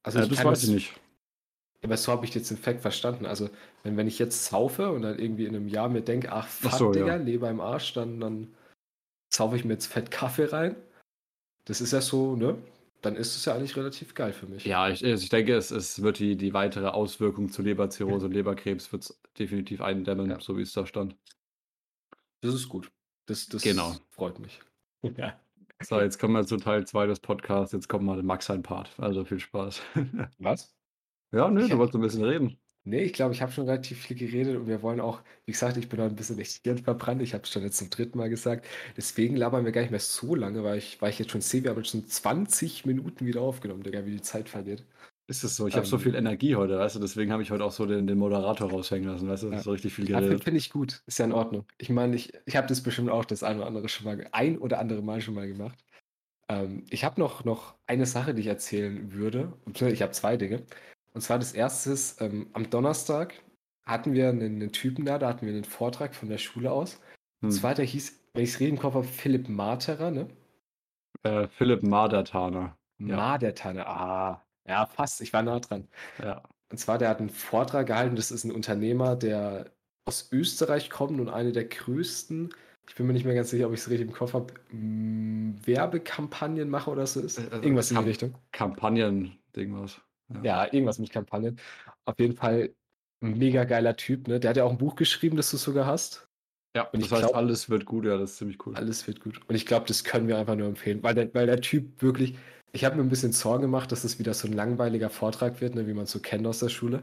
Also 0.04 0.20
ja, 0.20 0.26
das 0.26 0.44
weiß 0.44 0.62
ich 0.62 0.70
nicht. 0.70 1.00
Aber 1.84 1.98
so 1.98 2.12
habe 2.12 2.24
ich 2.24 2.34
jetzt 2.34 2.50
den 2.50 2.56
Fakt 2.56 2.80
verstanden. 2.80 3.26
Also, 3.26 3.50
wenn, 3.82 3.96
wenn 3.98 4.06
ich 4.06 4.18
jetzt 4.18 4.46
saufe 4.46 4.90
und 4.90 5.02
dann 5.02 5.18
irgendwie 5.18 5.44
in 5.44 5.54
einem 5.54 5.68
Jahr 5.68 5.90
mir 5.90 6.00
denke, 6.00 6.32
ach 6.32 6.48
fuck, 6.48 6.72
ach 6.72 6.78
so, 6.78 6.92
Digga, 6.92 7.06
ja. 7.06 7.16
Leber 7.16 7.50
im 7.50 7.60
Arsch, 7.60 7.92
dann, 7.92 8.20
dann 8.20 8.54
saufe 9.32 9.56
ich 9.56 9.64
mir 9.66 9.74
jetzt 9.74 9.86
Fett 9.86 10.10
Kaffee 10.10 10.46
rein. 10.46 10.76
Das 11.66 11.82
ist 11.82 11.92
ja 11.92 12.00
so, 12.00 12.36
ne? 12.36 12.56
Dann 13.02 13.16
ist 13.16 13.36
es 13.36 13.44
ja 13.44 13.54
eigentlich 13.54 13.76
relativ 13.76 14.14
geil 14.14 14.32
für 14.32 14.46
mich. 14.46 14.64
Ja, 14.64 14.88
ich, 14.88 15.04
also 15.04 15.22
ich 15.22 15.28
denke, 15.28 15.54
es, 15.54 15.70
es 15.70 16.00
wird 16.00 16.18
die, 16.18 16.36
die 16.36 16.54
weitere 16.54 16.88
Auswirkung 16.88 17.50
zu 17.50 17.60
Leberzirrhose 17.60 18.26
und 18.26 18.32
Leberkrebs 18.32 18.90
wird 18.92 19.14
definitiv 19.38 19.82
eindämmen, 19.82 20.30
ja. 20.30 20.40
so 20.40 20.56
wie 20.56 20.62
es 20.62 20.72
da 20.72 20.86
stand. 20.86 21.14
Das 22.40 22.54
ist 22.54 22.70
gut. 22.70 22.90
Das, 23.26 23.46
das 23.46 23.62
genau. 23.62 23.94
freut 24.10 24.38
mich. 24.38 24.60
Ja. 25.18 25.38
So, 25.82 26.00
jetzt 26.00 26.18
kommen 26.18 26.32
wir 26.32 26.46
zu 26.46 26.56
Teil 26.56 26.86
2 26.86 27.08
des 27.08 27.20
Podcasts. 27.20 27.74
Jetzt 27.74 27.90
kommt 27.90 28.06
mal 28.06 28.22
Max 28.22 28.46
sein 28.46 28.62
Part. 28.62 28.90
Also 28.98 29.22
viel 29.26 29.38
Spaß. 29.38 29.82
Was? 30.38 30.73
Ja, 31.34 31.50
nö, 31.50 31.68
du 31.68 31.78
wolltest 31.78 31.96
ein 31.96 32.00
bisschen 32.00 32.24
reden. 32.24 32.56
Nee, 32.86 33.04
ich 33.04 33.14
glaube, 33.14 33.32
ich 33.32 33.40
habe 33.40 33.50
schon 33.50 33.64
relativ 33.64 34.02
viel 34.02 34.16
geredet 34.16 34.56
und 34.56 34.66
wir 34.66 34.82
wollen 34.82 35.00
auch, 35.00 35.22
wie 35.46 35.52
gesagt, 35.52 35.78
ich 35.78 35.88
bin 35.88 35.98
noch 35.98 36.06
ein 36.06 36.14
bisschen 36.14 36.38
echt 36.38 36.60
verbrannt. 36.84 37.22
Ich 37.22 37.32
habe 37.32 37.42
es 37.44 37.50
schon 37.50 37.62
jetzt 37.62 37.78
zum 37.78 37.88
dritten 37.88 38.18
Mal 38.18 38.28
gesagt. 38.28 38.66
Deswegen 38.96 39.36
labern 39.36 39.64
wir 39.64 39.72
gar 39.72 39.80
nicht 39.80 39.90
mehr 39.90 40.00
so 40.00 40.34
lange, 40.34 40.62
weil 40.64 40.78
ich, 40.78 41.00
weil 41.00 41.10
ich 41.10 41.18
jetzt 41.18 41.30
schon 41.32 41.40
sehe, 41.40 41.64
wir 41.64 41.70
haben 41.70 41.82
schon 41.84 42.06
20 42.06 42.84
Minuten 42.84 43.24
wieder 43.24 43.40
aufgenommen, 43.40 43.82
Digga, 43.82 44.04
wie 44.04 44.10
die 44.12 44.20
Zeit 44.20 44.50
vergeht. 44.50 44.84
Ist 45.26 45.42
es 45.42 45.56
so? 45.56 45.66
Ich 45.66 45.74
habe 45.76 45.86
so 45.86 45.96
Ähm. 45.96 46.02
viel 46.02 46.14
Energie 46.14 46.54
heute, 46.56 46.78
weißt 46.78 46.96
du, 46.96 47.00
deswegen 47.00 47.32
habe 47.32 47.42
ich 47.42 47.50
heute 47.50 47.64
auch 47.64 47.72
so 47.72 47.86
den, 47.86 48.06
den 48.06 48.18
Moderator 48.18 48.70
raushängen 48.70 49.08
lassen, 49.08 49.28
weißt 49.28 49.44
du, 49.44 49.50
Ja. 49.52 49.60
so 49.60 49.70
richtig 49.72 49.94
viel 49.94 50.04
Ja, 50.04 50.18
finde 50.18 50.28
geredet. 50.28 50.44
find 50.44 50.56
ich 50.58 50.68
gut. 50.70 51.02
Ist 51.06 51.18
ja 51.18 51.24
in 51.24 51.32
Ordnung. 51.32 51.64
Ich 51.78 51.88
meine, 51.88 52.14
ich, 52.14 52.34
ich 52.44 52.56
habe 52.56 52.66
das 52.66 52.82
bestimmt 52.82 53.08
auch 53.08 53.24
das 53.24 53.42
ein 53.42 53.56
oder 53.56 53.66
andere 53.66 53.88
schon 53.88 54.04
mal, 54.04 54.28
ein 54.32 54.58
oder 54.58 54.78
andere 54.78 55.00
Mal 55.02 55.22
schon 55.22 55.32
mal 55.34 55.48
gemacht. 55.48 55.82
Ähm, 56.50 56.84
ich 56.90 57.04
habe 57.04 57.18
noch, 57.18 57.44
noch 57.44 57.74
eine 57.86 58.04
Sache, 58.04 58.34
die 58.34 58.42
ich 58.42 58.46
erzählen 58.48 59.12
würde. 59.14 59.54
Ich 59.74 60.02
habe 60.02 60.12
zwei 60.12 60.36
Dinge. 60.36 60.64
Und 61.14 61.20
zwar 61.20 61.38
das 61.38 61.52
erste 61.52 61.90
ist, 61.92 62.20
ähm, 62.20 62.48
am 62.52 62.68
Donnerstag 62.70 63.34
hatten 63.86 64.12
wir 64.14 64.28
einen, 64.28 64.42
einen 64.42 64.72
Typen 64.72 65.04
da, 65.04 65.18
da 65.18 65.28
hatten 65.28 65.46
wir 65.46 65.52
einen 65.52 65.64
Vortrag 65.64 66.14
von 66.14 66.28
der 66.28 66.38
Schule 66.38 66.70
aus. 66.72 67.00
Und 67.42 67.50
Hm. 67.50 67.56
zwar, 67.56 67.74
der 67.74 67.84
hieß, 67.84 68.20
wenn 68.34 68.42
ich 68.44 68.50
es 68.50 68.60
richtig 68.60 68.74
im 68.74 68.78
Kopf 68.78 68.94
habe, 68.94 69.04
Philipp 69.06 69.48
Marterer, 69.48 70.10
ne? 70.10 70.28
Äh, 71.22 71.48
Philipp 71.48 71.82
Madertaner. 71.82 72.76
Ja. 72.98 73.16
Madertanne, 73.16 73.86
ah, 73.86 74.42
ja, 74.66 74.86
fast, 74.86 75.20
ich 75.20 75.32
war 75.32 75.42
nah 75.42 75.60
dran. 75.60 75.88
Ja. 76.22 76.42
Und 76.70 76.78
zwar, 76.78 76.98
der 76.98 77.08
hat 77.10 77.20
einen 77.20 77.30
Vortrag 77.30 77.86
gehalten, 77.86 78.16
das 78.16 78.30
ist 78.30 78.44
ein 78.44 78.52
Unternehmer, 78.52 79.14
der 79.16 79.70
aus 80.06 80.30
Österreich 80.32 80.90
kommt 80.90 81.20
und 81.20 81.28
eine 81.28 81.52
der 81.52 81.64
größten, 81.64 82.52
ich 82.88 82.94
bin 82.94 83.06
mir 83.06 83.12
nicht 83.12 83.24
mehr 83.24 83.34
ganz 83.34 83.50
sicher, 83.50 83.66
ob 83.66 83.72
ich 83.72 83.80
es 83.80 83.88
richtig 83.90 84.08
im 84.08 84.12
Kopf 84.14 84.34
habe, 84.34 84.52
Werbekampagnenmacher 85.64 86.92
oder 86.92 87.06
so 87.06 87.20
ist. 87.20 87.38
Äh, 87.38 87.42
also 87.50 87.62
Irgendwas 87.62 87.90
in 87.90 87.94
die 87.94 87.98
Kamp- 87.98 88.08
Richtung. 88.08 88.34
Kampagnen-Ding 88.52 89.80
was. 89.80 90.00
Ja, 90.42 90.64
irgendwas 90.72 90.98
mit 90.98 91.10
Kampagnen. 91.10 91.58
Auf 92.04 92.18
jeden 92.18 92.34
Fall 92.36 92.74
ein 93.22 93.38
mega 93.38 93.64
geiler 93.64 93.96
Typ, 93.96 94.26
ne? 94.28 94.40
Der 94.40 94.50
hat 94.50 94.56
ja 94.56 94.64
auch 94.64 94.70
ein 94.70 94.78
Buch 94.78 94.96
geschrieben, 94.96 95.36
das 95.36 95.50
du 95.50 95.56
sogar 95.56 95.86
hast. 95.86 96.28
Ja, 96.76 96.84
Und 96.88 97.00
das 97.00 97.06
ich 97.06 97.12
heißt, 97.12 97.22
glaub- 97.22 97.36
alles 97.36 97.68
wird 97.70 97.84
gut, 97.84 98.04
ja, 98.04 98.16
das 98.18 98.32
ist 98.32 98.36
ziemlich 98.38 98.66
cool. 98.66 98.74
Alles 98.74 99.06
wird 99.06 99.20
gut. 99.20 99.40
Und 99.48 99.54
ich 99.54 99.64
glaube, 99.66 99.86
das 99.86 100.02
können 100.02 100.26
wir 100.26 100.38
einfach 100.38 100.56
nur 100.56 100.66
empfehlen, 100.66 101.02
weil 101.02 101.14
der, 101.14 101.32
weil 101.34 101.46
der 101.46 101.60
Typ 101.60 102.02
wirklich, 102.02 102.36
ich 102.72 102.84
habe 102.84 102.96
mir 102.96 103.02
ein 103.02 103.08
bisschen 103.10 103.32
Sorgen 103.32 103.62
gemacht, 103.62 103.92
dass 103.92 104.02
es 104.04 104.18
wieder 104.18 104.34
so 104.34 104.48
ein 104.48 104.54
langweiliger 104.54 105.08
Vortrag 105.10 105.60
wird, 105.60 105.74
ne, 105.76 105.86
wie 105.86 105.94
man 105.94 106.04
es 106.04 106.10
so 106.10 106.18
kennt 106.20 106.46
aus 106.46 106.58
der 106.58 106.68
Schule. 106.70 107.02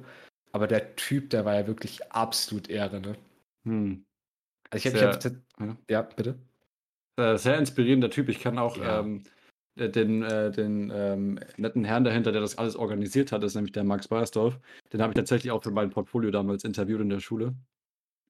Aber 0.51 0.67
der 0.67 0.95
Typ, 0.97 1.29
der 1.29 1.45
war 1.45 1.55
ja 1.55 1.67
wirklich 1.67 2.11
absolut 2.11 2.69
Ehre, 2.69 2.99
ne? 2.99 3.15
Hm. 3.63 4.03
Also 4.69 4.87
ich 4.89 4.93
Sehr- 4.93 5.11
habe, 5.13 5.41
ja. 5.59 5.77
ja, 5.89 6.01
bitte. 6.01 6.35
Äh, 7.17 7.37
sehr 7.37 7.57
inspirierender 7.57 8.09
Typ. 8.09 8.27
Ich 8.29 8.39
kann 8.41 8.57
auch 8.57 8.75
Ja. 8.77 8.99
ähm, 8.99 9.23
äh, 9.25 9.29
den, 9.75 10.23
äh, 10.23 10.51
den 10.51 10.91
ähm, 10.93 11.39
netten 11.57 11.83
Herrn 11.85 12.03
dahinter, 12.03 12.31
der 12.31 12.41
das 12.41 12.57
alles 12.57 12.75
organisiert 12.75 13.31
hat, 13.31 13.43
ist 13.43 13.55
nämlich 13.55 13.71
der 13.71 13.83
Max 13.83 14.07
Beiersdorf. 14.07 14.59
Den 14.91 15.01
habe 15.01 15.11
ich 15.11 15.15
tatsächlich 15.15 15.51
auch 15.51 15.63
für 15.63 15.71
mein 15.71 15.89
Portfolio 15.89 16.31
damals 16.31 16.63
interviewt 16.63 17.01
in 17.01 17.09
der 17.09 17.19
Schule. 17.21 17.55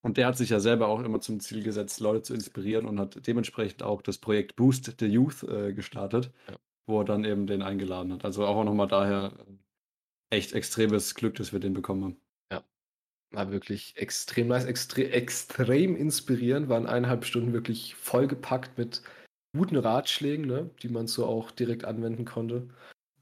Und 0.04 0.18
der 0.18 0.28
hat 0.28 0.38
sich 0.38 0.50
ja 0.50 0.60
selber 0.60 0.88
auch 0.88 1.02
immer 1.02 1.20
zum 1.22 1.40
Ziel 1.40 1.64
gesetzt, 1.64 2.00
Leute 2.00 2.24
zu 2.24 2.34
inspirieren 2.34 2.86
und 2.86 3.00
hat 3.00 3.28
dementsprechend 3.28 3.84
auch 3.84 4.02
das 4.02 4.18
Projekt 4.18 4.56
Boost 4.56 4.96
the 5.00 5.06
Youth 5.06 5.44
äh, 5.44 5.74
gestartet, 5.74 6.32
Ja. 6.50 6.58
wo 6.88 7.00
er 7.02 7.06
dann 7.06 7.24
eben 7.24 7.46
den 7.48 7.62
eingeladen 7.62 8.12
hat. 8.14 8.26
Also 8.26 8.46
auch 8.46 8.64
nochmal 8.64 8.88
daher 8.88 9.34
äh, 10.32 10.36
echt 10.38 10.54
extremes 10.54 11.16
Glück, 11.16 11.36
dass 11.36 11.54
wir 11.54 11.60
den 11.60 11.74
bekommen 11.74 12.04
haben. 12.04 12.18
War 13.34 13.50
wirklich 13.50 13.96
extrem 13.96 14.50
nice, 14.50 14.66
extre 14.66 15.10
extrem 15.10 15.96
inspirierend, 15.96 16.68
waren 16.68 16.86
eineinhalb 16.86 17.24
Stunden 17.24 17.54
wirklich 17.54 17.96
vollgepackt 17.96 18.78
mit 18.78 19.04
guten 19.54 19.78
Ratschlägen, 19.78 20.46
ne, 20.48 20.70
die 20.82 20.90
man 20.90 21.08
so 21.08 21.26
auch 21.26 21.52
direkt 21.52 21.86
anwenden 21.86 22.26
konnte. 22.26 22.68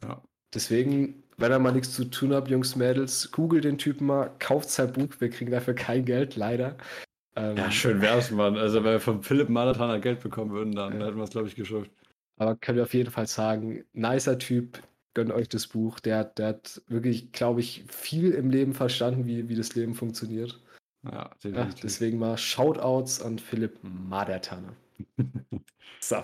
Ja. 0.04 0.22
Deswegen, 0.54 1.24
wenn 1.38 1.52
ihr 1.52 1.60
mal 1.60 1.72
nichts 1.72 1.94
zu 1.94 2.06
tun 2.06 2.34
habt, 2.34 2.50
Jungs, 2.50 2.76
Mädels, 2.76 3.32
googelt 3.32 3.64
den 3.64 3.78
Typen 3.78 4.08
mal, 4.08 4.32
kauft 4.40 4.70
sein 4.70 4.94
Buch, 4.94 5.10
wir 5.20 5.30
kriegen 5.30 5.52
dafür 5.52 5.74
kein 5.74 6.06
Geld, 6.06 6.36
leider. 6.36 6.78
Ähm, 7.36 7.58
Ja, 7.58 7.72
schön 7.72 8.02
wär's, 8.02 8.32
Mann. 8.32 8.58
Also, 8.58 8.84
wenn 8.84 8.94
wir 8.94 9.00
von 9.00 9.22
Philipp 9.24 9.50
Malatana 9.50 9.98
Geld 10.00 10.22
bekommen 10.22 10.52
würden, 10.52 10.74
dann 10.76 11.00
Ja. 11.00 11.08
hätten 11.08 11.18
wir 11.18 11.24
es, 11.24 11.30
glaube 11.32 11.48
ich, 11.48 11.56
geschafft. 11.56 11.92
Aber 12.38 12.56
können 12.56 12.78
wir 12.78 12.84
auf 12.84 12.94
jeden 12.94 13.12
Fall 13.12 13.28
sagen, 13.28 13.84
nicer 13.94 14.38
Typ, 14.40 14.82
gönnt 15.14 15.32
euch 15.32 15.50
das 15.50 15.68
Buch. 15.68 16.00
Der, 16.00 16.20
hat- 16.20 16.38
der 16.40 16.48
hat 16.50 16.82
wirklich, 16.88 17.32
glaube 17.32 17.60
ich, 17.60 17.84
viel 17.90 18.32
im 18.32 18.50
Leben 18.50 18.74
verstanden, 18.74 19.26
wie, 19.26 19.50
wie 19.50 19.56
das 19.56 19.76
Leben 19.76 19.94
funktioniert. 19.94 20.60
Ja, 21.04 21.30
Ja, 21.44 21.70
deswegen 21.82 22.18
mal 22.20 22.38
Shoutouts 22.38 23.22
an 23.22 23.40
Philipp 23.40 23.80
Madertaner. 23.84 24.74
So. 26.00 26.24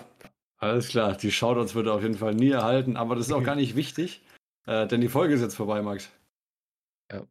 Alles 0.58 0.88
klar, 0.88 1.16
die 1.16 1.30
Shoutouts 1.30 1.74
wird 1.74 1.86
er 1.86 1.94
auf 1.94 2.02
jeden 2.02 2.16
Fall 2.16 2.34
nie 2.34 2.50
erhalten, 2.50 2.96
aber 2.96 3.14
das 3.14 3.26
ist 3.26 3.32
auch 3.32 3.42
gar 3.44 3.56
nicht 3.56 3.76
wichtig, 3.76 4.22
äh, 4.66 4.86
denn 4.86 5.00
die 5.00 5.08
Folge 5.08 5.34
ist 5.34 5.42
jetzt 5.42 5.54
vorbei, 5.54 5.82
Max. 5.82 6.10
Ja. 7.12 7.26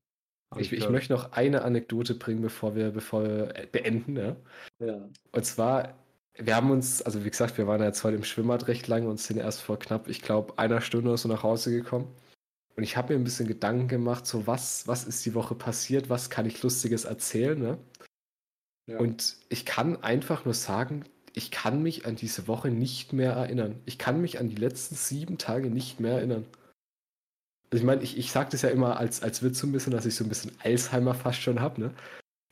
Ich, 0.58 0.72
ich 0.72 0.90
möchte 0.90 1.14
noch 1.14 1.32
eine 1.32 1.64
Anekdote 1.64 2.14
bringen, 2.16 2.42
bevor 2.42 2.76
wir, 2.76 2.92
bevor 2.92 3.24
wir 3.24 3.56
äh, 3.56 3.66
beenden. 3.66 4.16
Ja? 4.16 4.36
Ja. 4.80 5.10
Und 5.32 5.46
zwar, 5.46 5.96
wir 6.38 6.56
haben 6.56 6.70
uns, 6.70 7.02
also 7.02 7.26
wie 7.26 7.30
gesagt, 7.30 7.58
wir 7.58 7.68
waren 7.68 7.82
ja 7.82 7.88
jetzt 7.88 8.04
heute 8.04 8.16
im 8.16 8.24
Schwimmbad 8.24 8.68
recht 8.68 8.88
lange 8.88 9.10
und 9.10 9.20
sind 9.20 9.38
erst 9.38 9.62
vor 9.62 9.80
knapp, 9.80 10.08
ich 10.08 10.22
glaube, 10.22 10.58
einer 10.60 10.82
Stunde 10.82 11.10
oder 11.10 11.18
so 11.18 11.28
nach 11.28 11.44
Hause 11.44 11.72
gekommen. 11.72 12.08
Und 12.76 12.84
ich 12.84 12.98
habe 12.98 13.14
mir 13.14 13.20
ein 13.20 13.24
bisschen 13.24 13.48
Gedanken 13.48 13.88
gemacht, 13.88 14.28
so 14.28 14.48
was, 14.48 14.88
was 14.88 15.06
ist 15.06 15.26
die 15.26 15.34
Woche 15.34 15.56
passiert, 15.56 16.10
was 16.10 16.30
kann 16.30 16.46
ich 16.46 16.62
Lustiges 16.62 17.06
erzählen, 17.06 17.58
ne? 17.58 17.78
Ja. 18.88 19.00
Und 19.00 19.38
ich 19.50 19.66
kann 19.66 20.04
einfach 20.04 20.46
nur 20.46 20.54
sagen, 20.54 21.06
ich 21.36 21.52
kann 21.52 21.84
mich 21.84 22.06
an 22.06 22.16
diese 22.16 22.48
Woche 22.48 22.70
nicht 22.70 23.12
mehr 23.12 23.34
erinnern. 23.34 23.82
Ich 23.86 23.98
kann 23.98 24.22
mich 24.22 24.40
an 24.40 24.48
die 24.48 24.56
letzten 24.56 24.96
sieben 24.96 25.38
Tage 25.38 25.70
nicht 25.70 26.00
mehr 26.00 26.14
erinnern. 26.14 26.46
Also 27.72 27.82
ich 27.82 27.84
meine, 27.84 28.02
ich, 28.04 28.18
ich 28.18 28.32
sage 28.32 28.52
das 28.52 28.62
ja 28.62 28.70
immer 28.70 28.98
als, 28.98 29.22
als 29.22 29.44
Witz 29.44 29.60
so 29.60 29.68
ein 29.68 29.74
bisschen, 29.74 29.92
dass 29.92 30.06
ich 30.06 30.16
so 30.16 30.24
ein 30.24 30.30
bisschen 30.30 30.54
Alzheimer 30.64 31.14
fast 31.14 31.42
schon 31.42 31.60
habe, 31.60 31.82
ne? 31.82 31.94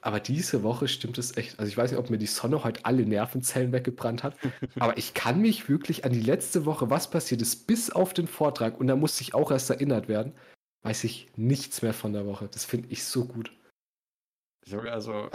Aber 0.01 0.19
diese 0.19 0.63
Woche 0.63 0.89
stimmt 0.89 1.17
es 1.17 1.37
echt. 1.37 1.59
Also 1.59 1.69
ich 1.69 1.77
weiß 1.77 1.91
nicht, 1.91 1.99
ob 1.99 2.09
mir 2.09 2.17
die 2.17 2.25
Sonne 2.25 2.65
heute 2.65 2.83
alle 2.83 3.05
Nervenzellen 3.05 3.71
weggebrannt 3.71 4.21
hat, 4.21 4.35
aber 4.79 4.97
ich 4.97 5.13
kann 5.13 5.39
mich 5.39 5.69
wirklich 5.69 6.03
an 6.03 6.11
die 6.11 6.19
letzte 6.19 6.65
Woche, 6.65 6.89
was 6.89 7.09
passiert 7.09 7.41
ist, 7.41 7.67
bis 7.67 7.89
auf 7.89 8.13
den 8.13 8.27
Vortrag, 8.27 8.77
und 8.77 8.87
da 8.87 8.97
musste 8.97 9.21
ich 9.21 9.33
auch 9.33 9.49
erst 9.49 9.69
erinnert 9.69 10.09
werden, 10.09 10.33
weiß 10.81 11.05
ich 11.05 11.29
nichts 11.37 11.83
mehr 11.83 11.93
von 11.93 12.11
der 12.11 12.25
Woche. 12.25 12.49
Das 12.51 12.65
finde 12.65 12.89
ich 12.89 13.05
so 13.05 13.23
gut. 13.23 13.53
Ich, 14.65 14.75
also, 14.75 15.29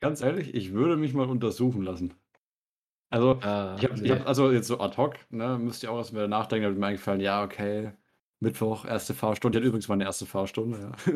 ganz 0.00 0.20
ehrlich, 0.20 0.52
ich 0.52 0.72
würde 0.72 0.96
mich 0.96 1.14
mal 1.14 1.28
untersuchen 1.28 1.82
lassen. 1.82 2.12
Also, 3.10 3.40
Ah, 3.40 3.76
ich 3.78 3.84
habe 3.84 4.00
nee. 4.00 4.10
hab, 4.10 4.26
also 4.26 4.50
jetzt 4.50 4.66
so 4.66 4.80
ad 4.80 4.96
hoc, 4.96 5.16
ne, 5.30 5.58
müsst 5.58 5.82
ihr 5.82 5.90
auch 5.92 5.98
erst 5.98 6.12
mal 6.12 6.28
nachdenken, 6.28 6.64
da 6.64 6.70
ist 6.70 6.78
mir 6.78 6.86
eingefallen, 6.86 7.20
ja, 7.20 7.44
okay, 7.44 7.92
Mittwoch, 8.40 8.84
erste 8.84 9.14
Fahrstunde, 9.14 9.58
ich 9.58 9.60
hatte 9.62 9.68
übrigens 9.68 9.88
meine 9.88 10.04
erste 10.04 10.26
Fahrstunde, 10.26 10.92
ja. 11.06 11.14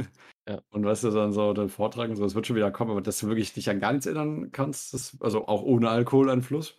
Ja. 0.49 0.61
Und 0.71 0.85
weißt 0.85 1.05
du, 1.05 1.11
dann 1.11 1.33
so 1.33 1.53
den 1.53 1.69
Vortrag 1.69 2.09
und 2.11 2.17
so, 2.17 2.23
das 2.25 2.35
wird 2.35 2.47
schon 2.47 2.57
wieder 2.57 2.71
kommen, 2.71 2.91
aber 2.93 3.03
dass 3.03 3.19
du 3.21 3.29
wirklich 3.29 3.53
dich 3.53 3.69
an 3.71 3.79
gar 3.81 3.93
nichts 3.93 4.07
erinnern 4.07 4.51
kannst, 4.53 4.95
das, 4.95 5.17
also 5.21 5.47
auch 5.49 5.63
ohne 5.63 5.91
Alkoholeinfluss, 5.91 6.79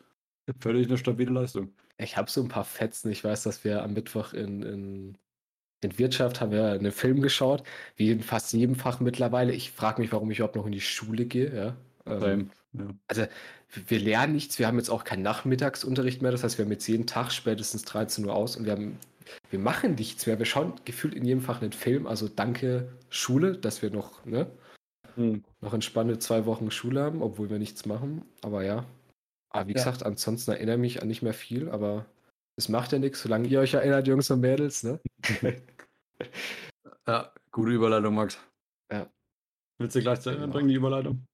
völlig 0.59 0.87
eine 0.87 0.97
stabile 0.97 1.31
Leistung. 1.31 1.73
Ich 1.97 2.17
habe 2.17 2.29
so 2.29 2.41
ein 2.41 2.47
paar 2.49 2.63
Fetzen. 2.65 3.11
Ich 3.11 3.23
weiß, 3.23 3.43
dass 3.43 3.63
wir 3.63 3.83
am 3.83 3.93
Mittwoch 3.93 4.33
in, 4.33 4.63
in, 4.63 5.17
in 5.81 5.99
Wirtschaft 5.99 6.41
haben 6.41 6.51
wir 6.51 6.65
einen 6.71 6.91
Film 6.91 7.21
geschaut, 7.21 7.63
wie 7.95 8.11
in 8.11 8.21
fast 8.23 8.53
jedem 8.53 8.75
Fach 8.75 8.99
mittlerweile. 8.99 9.53
Ich 9.53 9.71
frage 9.71 10.01
mich, 10.01 10.11
warum 10.11 10.31
ich 10.31 10.39
überhaupt 10.39 10.55
noch 10.55 10.65
in 10.65 10.71
die 10.73 10.81
Schule 10.81 11.25
gehe. 11.25 11.55
Ja? 11.55 11.77
Ähm, 12.05 12.51
ja. 12.73 13.27
wir 13.69 13.99
lernen 13.99 14.33
nichts. 14.33 14.57
Wir 14.59 14.67
haben 14.67 14.77
jetzt 14.77 14.89
auch 14.89 15.03
keinen 15.03 15.21
Nachmittagsunterricht 15.23 16.21
mehr. 16.21 16.31
Das 16.31 16.43
heißt, 16.43 16.57
wir 16.57 16.65
haben 16.65 16.71
jetzt 16.71 16.87
jeden 16.87 17.07
Tag 17.07 17.31
spätestens 17.31 17.83
13 17.83 18.25
Uhr 18.25 18.33
aus 18.33 18.55
und 18.57 18.65
wir 18.65 18.71
haben, 18.73 18.97
wir 19.49 19.59
machen 19.59 19.95
nichts 19.95 20.25
mehr. 20.25 20.39
Wir 20.39 20.45
schauen 20.45 20.73
gefühlt 20.85 21.13
in 21.13 21.25
jedem 21.25 21.41
Fach 21.41 21.61
einen 21.61 21.71
Film. 21.73 22.07
Also 22.07 22.27
danke 22.27 22.91
Schule, 23.09 23.57
dass 23.57 23.81
wir 23.81 23.91
noch, 23.91 24.25
ne, 24.25 24.47
Hm. 25.15 25.43
noch 25.59 25.73
entspannte 25.73 26.19
zwei 26.19 26.45
Wochen 26.45 26.71
Schule 26.71 27.01
haben, 27.01 27.21
obwohl 27.21 27.49
wir 27.49 27.59
nichts 27.59 27.85
machen. 27.85 28.23
Aber 28.41 28.63
ja. 28.63 28.85
Aber 29.49 29.67
wie 29.67 29.71
Ja. 29.73 29.79
gesagt, 29.83 30.03
ansonsten 30.03 30.51
erinnere 30.51 30.75
ich 30.75 30.81
mich 30.81 31.01
an 31.01 31.09
nicht 31.09 31.21
mehr 31.21 31.33
viel, 31.33 31.69
aber 31.69 32.05
es 32.55 32.69
macht 32.69 32.93
ja 32.93 32.99
nichts, 32.99 33.21
solange 33.21 33.47
ihr 33.49 33.59
euch 33.59 33.73
erinnert, 33.73 34.07
Jungs 34.07 34.31
und 34.31 34.39
Mädels, 34.39 34.83
ne? 34.83 34.99
Ja, 37.07 37.33
gute 37.51 37.71
Überleitung, 37.71 38.15
Max. 38.15 38.37
Ja. 38.91 39.09
Willst 39.79 39.95
du 39.95 40.01
gleich 40.01 40.21
zu 40.21 40.29
Ende 40.29 40.41
Genau. 40.43 40.53
bringen, 40.53 40.69
die 40.69 40.75
Überleitung? 40.75 41.25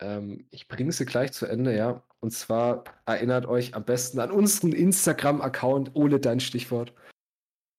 Ähm, 0.00 0.46
ich 0.50 0.68
bringe 0.68 0.92
sie 0.92 1.06
gleich 1.06 1.32
zu 1.32 1.46
Ende, 1.46 1.76
ja. 1.76 2.02
Und 2.20 2.32
zwar 2.32 2.84
erinnert 3.06 3.46
euch 3.46 3.74
am 3.74 3.84
besten 3.84 4.20
an 4.20 4.30
unseren 4.30 4.72
Instagram-Account, 4.72 5.94
Ole, 5.94 6.20
dein 6.20 6.40
Stichwort. 6.40 6.92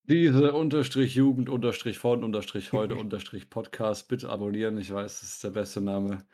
Diese 0.03 0.53
Unterstrich 0.53 1.15
Jugend 1.15 1.47
Unterstrich 1.49 1.99
von 1.99 2.23
Unterstrich 2.23 2.71
heute 2.73 2.95
Unterstrich 2.95 3.49
Podcast. 3.49 4.07
Bitte 4.07 4.29
abonnieren. 4.29 4.77
Ich 4.77 4.91
weiß, 4.93 5.21
das 5.21 5.29
ist 5.29 5.43
der 5.43 5.51
beste 5.51 5.81
Name, 5.81 6.25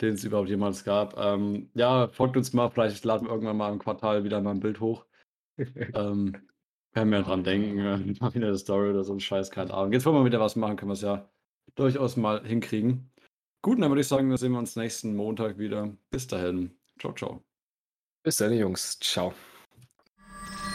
den 0.00 0.14
es 0.14 0.24
überhaupt 0.24 0.48
jemals 0.48 0.84
gab. 0.84 1.16
Ähm, 1.18 1.70
ja, 1.74 2.08
folgt 2.08 2.36
uns 2.36 2.52
mal. 2.52 2.70
Vielleicht 2.70 3.04
laden 3.04 3.26
wir 3.26 3.32
irgendwann 3.32 3.56
mal 3.56 3.72
im 3.72 3.78
Quartal 3.78 4.24
wieder 4.24 4.40
mal 4.40 4.50
ein 4.50 4.60
Bild 4.60 4.80
hoch. 4.80 5.06
ähm, 5.58 6.36
werden 6.92 7.10
wir 7.10 7.22
dran 7.22 7.44
denken. 7.44 8.16
Mal 8.20 8.34
wieder 8.34 8.48
eine 8.48 8.58
Story 8.58 8.90
oder 8.90 9.04
so 9.04 9.12
ein 9.12 9.20
Scheiß, 9.20 9.50
keine 9.50 9.72
Ahnung. 9.72 9.92
Jetzt 9.92 10.06
wollen 10.06 10.16
wir 10.16 10.24
wieder 10.24 10.40
was 10.40 10.56
machen, 10.56 10.76
können 10.76 10.90
wir 10.90 10.94
es 10.94 11.02
ja 11.02 11.28
durchaus 11.76 12.16
mal 12.16 12.44
hinkriegen. 12.44 13.10
Gut, 13.64 13.80
dann 13.80 13.90
würde 13.90 14.02
ich 14.02 14.08
sagen, 14.08 14.28
dann 14.28 14.36
sehen 14.36 14.52
wir 14.52 14.58
uns 14.58 14.76
nächsten 14.76 15.16
Montag 15.16 15.56
wieder. 15.56 15.90
Bis 16.10 16.26
dahin. 16.26 16.76
Ciao, 17.00 17.14
ciao. 17.14 17.42
Bis 18.22 18.36
dann, 18.36 18.52
Jungs. 18.52 18.98
Ciao. 19.00 19.32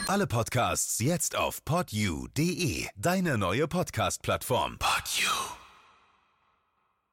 Alle 0.07 0.25
Podcasts 0.25 0.97
jetzt 0.97 1.35
auf 1.35 1.63
podyou.de, 1.63 2.87
deine 2.95 3.37
neue 3.37 3.67
Podcast-Plattform. 3.67 4.79
Podyou. 4.79 5.48